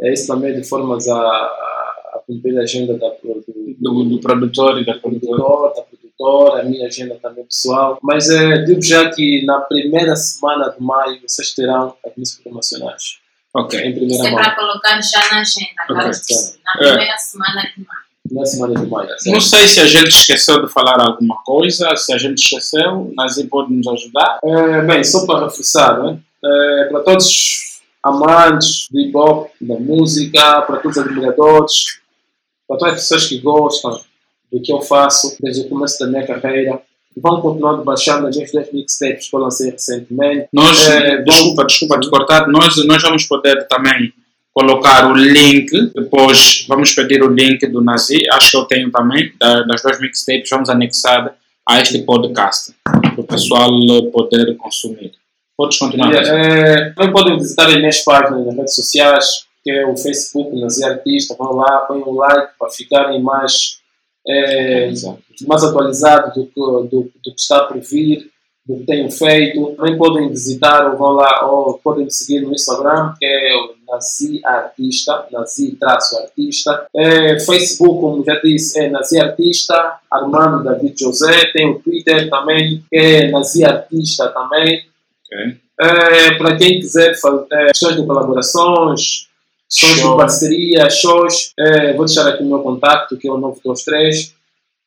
É 0.00 0.12
isso 0.12 0.26
também 0.26 0.54
de 0.54 0.64
formas 0.68 1.06
a, 1.08 1.14
a, 1.16 2.12
a 2.16 2.20
cumprir 2.26 2.58
a 2.58 2.62
agenda 2.62 2.94
da, 2.98 3.08
do, 3.22 3.44
Do, 3.78 4.04
do 4.04 4.20
produtor 4.20 4.78
e 4.80 4.84
da 4.86 4.94
produtora. 4.94 5.36
produtor, 5.42 5.74
da 5.74 5.82
produtora, 5.82 6.60
a 6.62 6.64
minha 6.64 6.86
agenda 6.86 7.16
também 7.22 7.44
pessoal. 7.44 7.98
Mas 8.02 8.28
é, 8.30 8.58
digo 8.64 8.82
já 8.82 9.10
que 9.10 9.44
na 9.44 9.60
primeira 9.60 10.14
semana 10.16 10.70
de 10.70 10.80
maio 10.82 11.20
vocês 11.22 11.52
terão 11.54 11.94
as 12.06 12.12
músicas 12.16 12.42
promocionais. 12.44 13.18
Ok. 13.54 13.78
Em 13.80 13.90
Isso 13.90 13.98
primeira 13.98 14.28
é 14.28 14.30
mão. 14.30 14.40
para 14.42 14.54
colocar 14.56 15.00
já 15.02 15.20
na 15.30 15.40
agenda, 15.40 15.82
agora 15.88 16.08
Ok, 16.08 16.12
sim, 16.14 16.58
na 16.64 16.72
É. 16.72 16.88
primeira 16.88 17.16
semana 17.18 17.62
de 17.62 17.84
maio. 17.86 18.01
Na 18.32 18.46
semana 18.46 18.80
de 18.80 18.86
maio. 18.86 19.10
Não 19.26 19.40
sei 19.40 19.68
se 19.68 19.78
a 19.78 19.86
gente 19.86 20.08
esqueceu 20.08 20.64
de 20.64 20.72
falar 20.72 20.98
alguma 21.00 21.36
coisa, 21.44 21.94
se 21.96 22.14
a 22.14 22.18
gente 22.18 22.42
esqueceu, 22.42 23.12
Nazi 23.14 23.46
pode 23.46 23.72
nos 23.72 23.86
ajudar. 23.86 24.40
É, 24.42 24.82
bem, 24.82 25.04
só 25.04 25.26
para 25.26 25.44
reforçar, 25.44 26.02
né? 26.02 26.18
É, 26.42 26.84
para 26.90 27.00
todos 27.00 27.26
os 27.26 27.80
amantes 28.02 28.88
do 28.90 28.98
hip 28.98 29.16
hop, 29.16 29.48
da 29.60 29.78
música, 29.78 30.62
para 30.62 30.78
todos 30.78 30.96
os 30.96 31.02
admiradores, 31.04 32.00
para 32.66 32.78
todas 32.78 32.94
as 32.94 33.00
pessoas 33.02 33.26
que 33.26 33.38
gostam 33.38 34.00
do 34.50 34.62
que 34.62 34.72
eu 34.72 34.80
faço 34.80 35.36
desde 35.38 35.66
o 35.66 35.68
começo 35.68 35.98
da 35.98 36.06
minha 36.06 36.26
carreira, 36.26 36.80
vão 37.16 37.40
continuar 37.40 37.78
de 37.78 37.84
baixar 37.84 38.22
nas 38.22 38.34
minhas 38.34 38.50
10 38.50 38.72
mixtapes 38.72 39.28
que 39.28 39.36
eu 39.36 39.40
lancei 39.40 39.70
recentemente. 39.70 40.48
Nós, 40.52 40.88
É, 40.88 41.22
desculpa, 41.22 41.66
desculpa 41.66 42.00
te 42.00 42.08
cortar, 42.08 42.48
nós, 42.48 42.74
nós 42.86 43.02
vamos 43.02 43.24
poder 43.24 43.66
também 43.68 44.12
colocar 44.54 45.10
o 45.10 45.14
link, 45.14 45.70
depois 45.94 46.66
vamos 46.68 46.92
pedir 46.94 47.22
o 47.22 47.28
link 47.32 47.66
do 47.68 47.80
Nazi, 47.82 48.22
acho 48.32 48.50
que 48.50 48.56
eu 48.58 48.64
tenho 48.64 48.90
também, 48.90 49.32
da- 49.40 49.62
das 49.62 49.82
duas 49.82 49.98
mixtapes, 50.00 50.50
vamos 50.50 50.68
anexar 50.68 51.34
a 51.68 51.80
este 51.80 52.02
podcast, 52.02 52.74
para 52.84 53.20
o 53.20 53.24
pessoal 53.24 53.70
poder 54.12 54.54
consumir. 54.56 55.12
Podes 55.56 55.78
continuar. 55.78 56.12
É, 56.14 56.90
também 56.90 57.12
podem 57.12 57.38
visitar 57.38 57.66
as 57.68 57.76
minhas 57.76 58.02
páginas 58.04 58.44
nas 58.46 58.56
redes 58.56 58.74
sociais, 58.74 59.26
que 59.62 59.70
é 59.70 59.86
o 59.86 59.96
Facebook, 59.96 60.58
Nazi 60.60 60.84
Artista, 60.84 61.36
vão 61.38 61.52
lá, 61.54 61.78
põem 61.86 62.02
um 62.02 62.14
like 62.16 62.52
para 62.58 62.68
ficarem 62.70 63.22
mais, 63.22 63.78
é, 64.28 64.90
mais 65.46 65.62
atualizados 65.62 66.34
do 66.34 66.46
que, 66.46 66.54
do, 66.60 66.88
do 66.88 67.10
que 67.22 67.40
está 67.40 67.60
por 67.64 67.78
vir, 67.80 68.28
do 68.66 68.76
que 68.76 68.86
tenho 68.86 69.10
feito. 69.10 69.74
Também 69.76 69.98
podem 69.98 70.28
visitar 70.28 70.90
ou 70.90 70.96
vão 70.96 71.12
lá, 71.12 71.46
ou 71.46 71.78
podem 71.78 72.04
me 72.04 72.12
seguir 72.12 72.40
no 72.40 72.52
Instagram, 72.52 73.14
que 73.18 73.26
é 73.26 73.56
o 73.56 73.74
Nazi 73.90 74.40
Artista, 74.44 75.26
Nazi 75.30 75.76
traço 75.78 76.18
artista. 76.18 76.86
É, 76.94 77.40
Facebook, 77.40 78.00
como 78.00 78.24
já 78.24 78.40
disse, 78.40 78.80
é 78.80 78.90
Nazi 78.90 79.20
Artista, 79.20 79.98
Armando 80.10 80.64
David 80.64 80.94
José. 80.98 81.50
Tem 81.52 81.70
o 81.70 81.80
Twitter 81.80 82.30
também, 82.30 82.84
que 82.88 82.96
é 82.96 83.30
Nazi 83.30 83.64
Artista 83.64 84.28
também. 84.28 84.84
Ok. 85.26 85.56
É, 85.80 86.34
para 86.34 86.56
quem 86.56 86.78
quiser 86.78 87.18
fazer 87.18 87.46
é, 87.52 87.66
questões 87.68 87.96
de 87.96 88.06
colaborações, 88.06 89.26
questões 89.68 89.96
de 89.96 90.16
parceria, 90.16 90.90
shows, 90.90 91.52
é, 91.58 91.92
vou 91.94 92.04
deixar 92.04 92.28
aqui 92.28 92.44
o 92.44 92.46
meu 92.46 92.60
contato, 92.60 93.16
que 93.16 93.26
é 93.26 93.32
o 93.32 93.38
923 93.38 94.41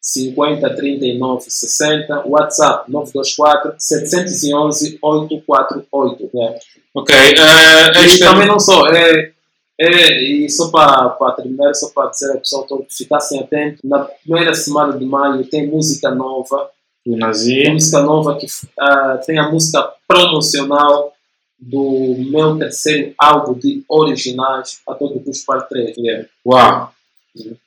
50 0.06 0.76
39 0.76 1.50
60, 1.50 2.28
WhatsApp 2.28 2.92
924 2.92 3.74
711 3.80 5.00
848. 5.02 6.30
É. 6.38 6.60
Ok, 6.94 7.16
eh, 7.16 8.02
E 8.02 8.06
este 8.06 8.20
também 8.20 8.48
não 8.48 8.60
só, 8.60 8.88
é, 8.88 9.32
é, 9.82 10.24
e 10.24 10.48
só 10.48 10.70
para, 10.70 11.32
terminar, 11.36 11.74
só 11.74 11.90
para 11.90 12.12
dizer 12.12 12.32
ao 12.32 12.38
pessoal 12.38 12.64
todo 12.68 12.86
que 12.86 12.96
ficassem 12.96 13.40
atentos, 13.40 13.82
na 13.84 14.06
primeira 14.06 14.54
semana 14.54 14.96
de 14.96 15.06
maio 15.06 15.44
tem 15.50 15.68
música 15.68 16.12
nova, 16.12 16.70
tem 17.04 17.74
música 17.74 18.02
nova 18.02 18.38
que 18.38 18.46
ah, 18.80 19.20
tem 19.26 19.40
a 19.40 19.50
música 19.50 19.92
promocional 20.08 21.14
do 21.60 22.16
meu 22.30 22.58
terceiro 22.60 23.16
álbum 23.18 23.58
de 23.58 23.84
originais 23.90 24.82
a 24.88 24.94
todo 24.94 25.20
custo 25.20 25.46
parte 25.48 25.70
3. 25.70 25.98
Yeah. 25.98 26.28
uau. 26.46 26.95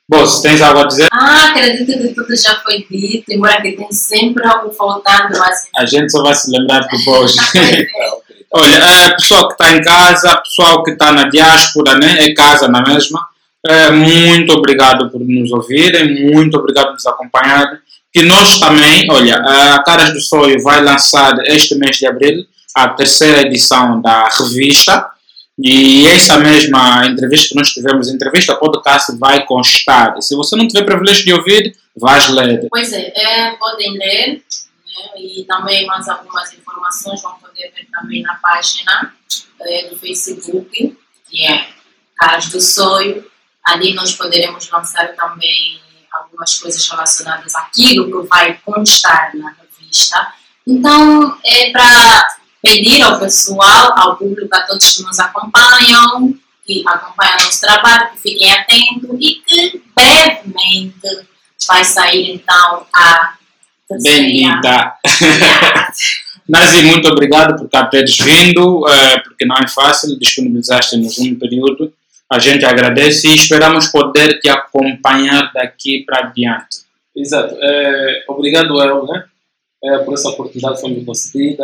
Boss, 0.07 0.41
tens 0.41 0.61
algo 0.61 0.79
a 0.79 0.85
dizer? 0.85 1.07
Ah, 1.11 1.49
acredito 1.49 1.85
que 1.85 2.07
tudo 2.09 2.35
já 2.35 2.55
foi 2.61 2.85
dito, 2.89 3.25
embora 3.29 3.61
que 3.61 3.73
tem 3.73 3.91
sempre 3.91 4.45
algo 4.45 4.71
faltando, 4.71 5.37
mas... 5.37 5.67
A 5.77 5.85
gente 5.85 6.11
só 6.11 6.23
vai 6.23 6.33
se 6.33 6.51
lembrar 6.51 6.79
depois. 6.87 7.37
Ok. 7.37 7.87
Olha, 8.51 8.77
é, 8.77 9.09
pessoal 9.11 9.47
que 9.47 9.53
está 9.53 9.77
em 9.77 9.81
casa, 9.83 10.37
pessoal 10.37 10.83
que 10.83 10.91
está 10.91 11.11
na 11.11 11.29
diáspora, 11.29 11.95
né? 11.99 12.25
É 12.25 12.33
casa 12.33 12.67
na 12.67 12.81
mesma. 12.81 13.27
É, 13.63 13.91
muito 13.91 14.53
obrigado 14.53 15.09
por 15.11 15.19
nos 15.19 15.51
ouvirem, 15.51 16.31
muito 16.33 16.57
obrigado 16.57 16.87
por 16.87 16.93
nos 16.93 17.05
acompanharem. 17.05 17.77
Que 18.11 18.23
nós 18.23 18.59
também, 18.59 19.05
olha, 19.11 19.35
a 19.37 19.83
Caras 19.83 20.11
do 20.11 20.19
Sonho 20.19 20.59
vai 20.63 20.83
lançar 20.83 21.37
este 21.45 21.75
mês 21.75 21.97
de 21.97 22.07
abril 22.07 22.43
a 22.75 22.89
terceira 22.89 23.41
edição 23.41 24.01
da 24.01 24.27
revista. 24.29 25.11
E 25.61 26.07
essa 26.07 26.37
mesma 26.37 27.05
entrevista 27.05 27.49
que 27.49 27.55
nós 27.55 27.69
tivemos, 27.71 28.07
entrevista 28.07 28.55
podcast, 28.55 29.17
vai 29.17 29.45
constar. 29.45 30.21
Se 30.21 30.33
você 30.33 30.55
não 30.55 30.65
tiver 30.65 30.85
privilégio 30.85 31.25
de 31.25 31.33
ouvir, 31.33 31.75
vais 31.97 32.29
ler. 32.29 32.65
Pois 32.69 32.93
é, 32.93 33.11
é, 33.13 33.51
podem 33.57 33.91
ler 33.91 34.35
né, 34.35 34.41
e 35.17 35.43
também 35.43 35.85
mais 35.85 36.07
algumas 36.07 36.53
informações 36.53 37.21
vão 37.21 37.33
poder 37.39 37.73
ver 37.75 37.85
também 37.91 38.21
na 38.21 38.35
página 38.35 39.13
é, 39.61 39.89
do 39.89 39.97
Facebook, 39.97 40.97
que 41.29 41.45
é 41.45 41.67
Caras 42.15 42.47
do 42.47 42.61
Sonho. 42.61 43.25
Ali 43.65 43.93
nós 43.93 44.13
poderemos 44.13 44.69
lançar 44.69 45.13
também 45.15 45.81
algumas 46.13 46.57
coisas 46.57 46.87
relacionadas 46.87 47.53
àquilo 47.55 48.05
que 48.23 48.27
vai 48.29 48.57
constar 48.63 49.35
na 49.35 49.53
revista. 49.53 50.33
Então, 50.65 51.37
é 51.43 51.71
para 51.71 52.38
pedir 52.61 53.01
ao 53.01 53.19
pessoal, 53.19 53.93
ao 53.97 54.17
público, 54.17 54.53
a 54.55 54.61
todos 54.61 54.97
que 54.97 55.03
nos 55.03 55.19
acompanham, 55.19 56.33
que 56.65 56.83
acompanham 56.87 57.33
nosso 57.33 57.61
trabalho, 57.61 58.11
que 58.11 58.19
fiquem 58.19 58.51
atentos 58.51 59.17
e 59.19 59.35
que 59.45 59.81
brevemente 59.95 61.27
vai 61.67 61.83
sair 61.83 62.35
então 62.35 62.85
a. 62.93 63.33
Bendita! 64.03 64.93
Nazi, 66.47 66.83
muito 66.85 67.07
obrigado 67.07 67.57
por 67.57 67.67
cá 67.69 67.85
teres 67.85 68.17
vindo, 68.17 68.87
eh, 68.87 69.19
porque 69.19 69.45
não 69.45 69.55
é 69.55 69.67
fácil, 69.67 70.17
disponibilizaste-nos 70.19 71.17
um 71.17 71.35
período. 71.39 71.91
A 72.31 72.37
gente 72.37 72.63
agradece 72.63 73.27
e 73.27 73.35
esperamos 73.35 73.87
poder 73.87 74.39
te 74.39 74.47
acompanhar 74.47 75.51
daqui 75.51 76.03
para 76.05 76.27
adiante. 76.27 76.81
Exato. 77.15 77.55
É, 77.59 78.23
obrigado 78.27 78.79
eu, 78.83 79.05
né? 79.07 79.25
É, 79.83 79.97
por 79.99 80.13
essa 80.13 80.29
oportunidade 80.29 80.75
que 80.75 80.81
foi 80.81 80.91
me 80.91 81.03
concedida. 81.03 81.63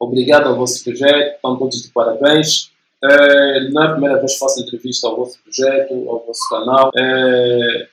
Obrigado 0.00 0.48
ao 0.48 0.56
vosso 0.56 0.82
projeto, 0.82 1.34
estão 1.36 1.58
todos 1.58 1.82
de 1.82 1.88
parabéns. 1.90 2.70
É, 3.02 3.68
não 3.68 3.82
é 3.82 3.86
a 3.86 3.92
primeira 3.92 4.18
vez 4.18 4.32
que 4.32 4.38
faço 4.38 4.62
entrevista 4.62 5.06
ao 5.06 5.16
vosso 5.16 5.38
projeto, 5.42 5.92
ao 6.08 6.24
vosso 6.26 6.48
canal. 6.48 6.90
É, 6.96 7.88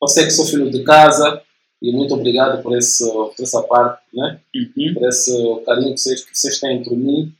eu 0.00 0.08
sei 0.08 0.24
que 0.24 0.30
sou 0.30 0.46
filho 0.46 0.70
de 0.70 0.84
casa 0.84 1.42
e 1.82 1.92
muito 1.92 2.14
obrigado 2.14 2.62
por, 2.62 2.76
esse, 2.76 3.04
por 3.10 3.34
essa 3.40 3.62
parte, 3.62 4.02
né? 4.14 4.40
Uhum. 4.54 4.94
por 4.94 5.08
esse 5.08 5.32
carinho 5.66 5.94
que 5.94 6.00
vocês, 6.00 6.24
que 6.24 6.38
vocês 6.38 6.60
têm 6.60 6.82
por 6.82 6.96
mim, 6.96 7.32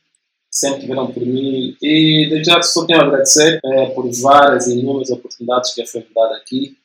sempre 0.51 0.81
tiveram 0.81 1.13
por 1.13 1.25
mim. 1.25 1.77
E 1.81 2.27
desde 2.29 2.51
já 2.51 2.63
só 2.63 2.85
tenho 2.87 3.01
a 3.01 3.05
agradecer 3.05 3.61
eh, 3.65 3.87
por 3.91 4.09
várias 4.21 4.67
e 4.67 4.79
inúmeras 4.79 5.11
oportunidades 5.11 5.75
que 5.75 5.87
foi 5.87 6.01
me 6.01 6.09
dada 6.15 6.37
aqui. 6.37 6.77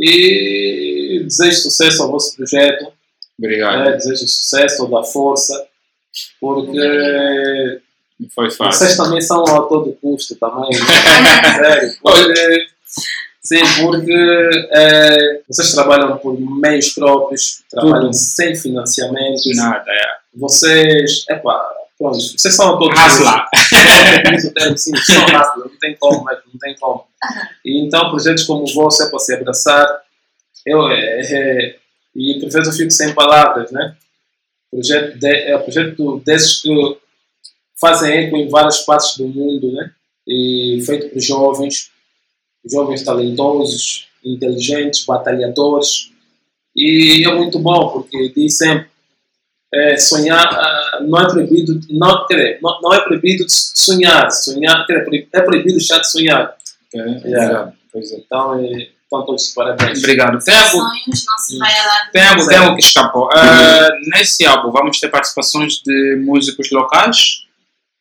E 0.00 1.20
desejo 1.24 1.62
sucesso 1.62 2.02
ao 2.02 2.10
vosso 2.10 2.36
projeto, 2.36 2.92
Obrigado. 3.36 3.84
né? 3.84 3.92
desejo 3.92 4.28
sucesso, 4.28 4.86
da 4.88 5.02
força, 5.02 5.66
porque 6.40 7.80
Não 8.20 8.28
foi 8.34 8.50
fácil. 8.50 8.86
vocês 8.86 8.96
também 8.96 9.20
são 9.20 9.42
a 9.44 9.62
todo 9.62 9.96
custo 10.00 10.34
também. 10.36 10.70
Sério. 11.58 11.92
Porque, 12.02 12.66
sim, 13.42 13.82
porque 13.82 14.68
eh, 14.72 15.40
vocês 15.48 15.72
trabalham 15.72 16.18
por 16.18 16.38
meios 16.40 16.90
próprios, 16.90 17.62
trabalham 17.70 18.10
Tudo. 18.10 18.14
sem 18.14 18.56
financiamentos. 18.56 19.44
Nada, 19.56 19.84
é. 19.90 20.04
vocês, 20.34 21.24
epá, 21.28 21.70
pronto, 21.98 22.18
vocês 22.18 22.54
são 22.54 22.78
todos 22.78 22.98
Hasla. 22.98 23.46
Isso 24.34 24.52
termo, 24.52 24.76
sim, 24.76 24.96
são 24.96 25.24
hustler, 25.24 25.66
não 25.66 25.78
tem 25.80 25.96
como, 25.96 26.30
é, 26.30 26.34
não 26.34 26.58
tem 26.60 26.76
como. 26.78 27.04
E 27.64 27.84
então 27.86 28.10
projetos 28.10 28.44
como 28.44 28.64
o 28.64 28.74
vosso 28.74 29.02
é 29.02 29.10
para 29.10 29.18
se 29.18 29.34
abraçar. 29.34 30.02
Eu, 30.66 30.88
é, 30.88 31.20
é, 31.20 31.76
e 32.14 32.40
por 32.40 32.50
vezes 32.50 32.68
eu 32.68 32.74
fico 32.74 32.90
sem 32.90 33.14
palavras, 33.14 33.70
né? 33.70 33.96
Projeto 34.70 35.18
de, 35.18 35.28
é 35.28 35.58
projeto 35.58 36.22
desses 36.24 36.60
que 36.60 36.98
fazem 37.80 38.26
eco 38.26 38.36
em 38.36 38.48
várias 38.48 38.80
partes 38.80 39.16
do 39.16 39.28
mundo, 39.28 39.72
né? 39.72 39.90
E 40.26 40.82
feito 40.84 41.08
por 41.08 41.20
jovens, 41.20 41.90
jovens 42.70 43.02
talentosos, 43.02 44.08
inteligentes, 44.24 45.04
batalhadores. 45.04 46.10
E 46.76 47.26
é 47.26 47.34
muito 47.34 47.58
bom, 47.58 47.90
porque 47.90 48.28
diz 48.28 48.58
sempre 48.58 48.88
é, 49.72 49.96
sonhar 49.96 50.46
ah, 50.46 51.00
não 51.02 51.20
é 51.20 51.28
proibido, 51.28 51.80
não, 51.90 52.26
quer 52.26 52.58
não, 52.62 52.80
não 52.80 52.94
é 52.94 53.00
proibido 53.00 53.44
sonhar, 53.48 54.30
sonhar, 54.30 54.86
é 54.88 55.40
proibido 55.42 55.76
deixar 55.76 55.98
de 55.98 56.10
sonhar. 56.10 56.56
Obrigado. 56.94 57.72
Pois 57.92 58.12
é. 58.12 58.16
Então, 58.16 58.64
é, 58.64 58.88
então 59.08 59.24
todos 59.26 59.48
parabéns. 59.54 59.98
Obrigado. 59.98 60.38
Tem 60.44 60.54
algo, 60.54 60.78
tem 62.12 62.22
algo, 62.22 62.46
tem 62.46 62.58
algo 62.58 62.76
que 62.76 62.82
escapou. 62.84 63.28
Ah, 63.32 63.88
nesse 64.14 64.46
álbum 64.46 64.70
vamos 64.70 65.00
ter 65.00 65.08
participações 65.08 65.80
de 65.84 66.22
músicos 66.24 66.70
locais? 66.70 67.44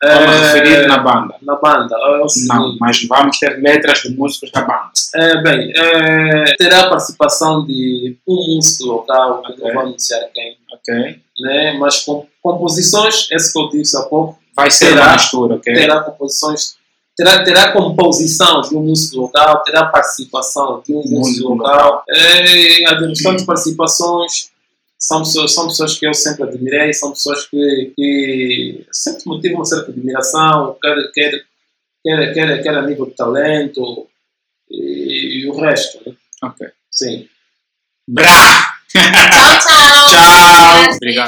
Vamos 0.03 0.29
É, 0.35 0.53
referir 0.53 0.87
na 0.87 0.99
banda? 0.99 1.35
na 1.41 1.55
banda, 1.55 1.95
é 1.95 2.21
o 2.23 2.29
seguinte, 2.29 2.53
Não, 2.53 2.77
mas 2.79 3.03
vamos 3.07 3.39
ter 3.39 3.57
letras 3.59 3.99
de 4.03 4.09
músicos 4.15 4.51
da 4.51 4.61
banda. 4.61 4.91
É, 5.15 5.41
bem, 5.41 5.73
é, 5.75 6.55
terá 6.55 6.81
a 6.81 6.89
participação 6.89 7.65
de 7.65 8.15
um 8.27 8.55
músico 8.55 8.83
local, 8.85 9.41
que 9.41 9.53
Ok. 9.53 9.63
não 9.65 9.73
vou 9.73 9.81
anunciar 9.83 10.21
quem, 10.35 10.55
Ok? 10.71 11.19
né? 11.39 11.77
mas 11.79 12.01
com 12.03 12.27
composições, 12.43 13.27
esse 13.31 13.51
que 13.51 13.59
eu 13.59 13.69
disse 13.69 13.97
há 13.97 14.01
pouco, 14.03 14.37
Vai 14.55 14.69
ser 14.71 14.89
Terá. 14.89 15.03
uma 15.05 15.13
mistura, 15.13 15.55
ok? 15.55 15.73
terá 15.73 15.99
composições, 16.01 16.75
terá, 17.17 17.43
terá 17.43 17.71
composição 17.71 18.61
de 18.61 18.75
um 18.75 18.83
músico 18.83 19.21
local, 19.21 19.63
terá 19.63 19.87
participação 19.87 20.83
de 20.85 20.93
um 20.93 21.01
músico 21.03 21.55
local. 21.55 22.03
É, 22.07 22.85
as 22.87 23.01
restantes 23.01 23.43
participações 23.43 24.51
são 24.99 25.19
pessoas, 25.19 25.53
são 25.53 25.67
pessoas 25.67 25.97
que 25.97 26.07
eu 26.07 26.13
sempre 26.13 26.43
admirei, 26.43 26.93
são 26.93 27.11
pessoas 27.11 27.45
que, 27.47 27.93
que 27.95 28.85
sempre 28.91 29.23
motivam 29.25 29.57
uma 29.57 29.65
certa 29.65 29.91
admiração, 29.91 30.77
quer, 30.81 31.11
quer, 31.13 31.45
quer, 32.03 32.33
quer, 32.33 32.63
quer 32.63 32.75
a 32.75 32.81
nível 32.83 33.07
de 33.07 33.13
talento 33.13 34.07
e, 34.69 35.43
e 35.43 35.49
o 35.49 35.59
resto. 35.59 35.99
Né? 36.05 36.15
Ok. 36.43 36.67
Sim. 36.91 37.27
Brá! 38.07 38.75
Tchau, 38.87 39.01
tchau. 39.01 40.09
Tchau! 40.09 40.95
Obrigado. 40.95 41.25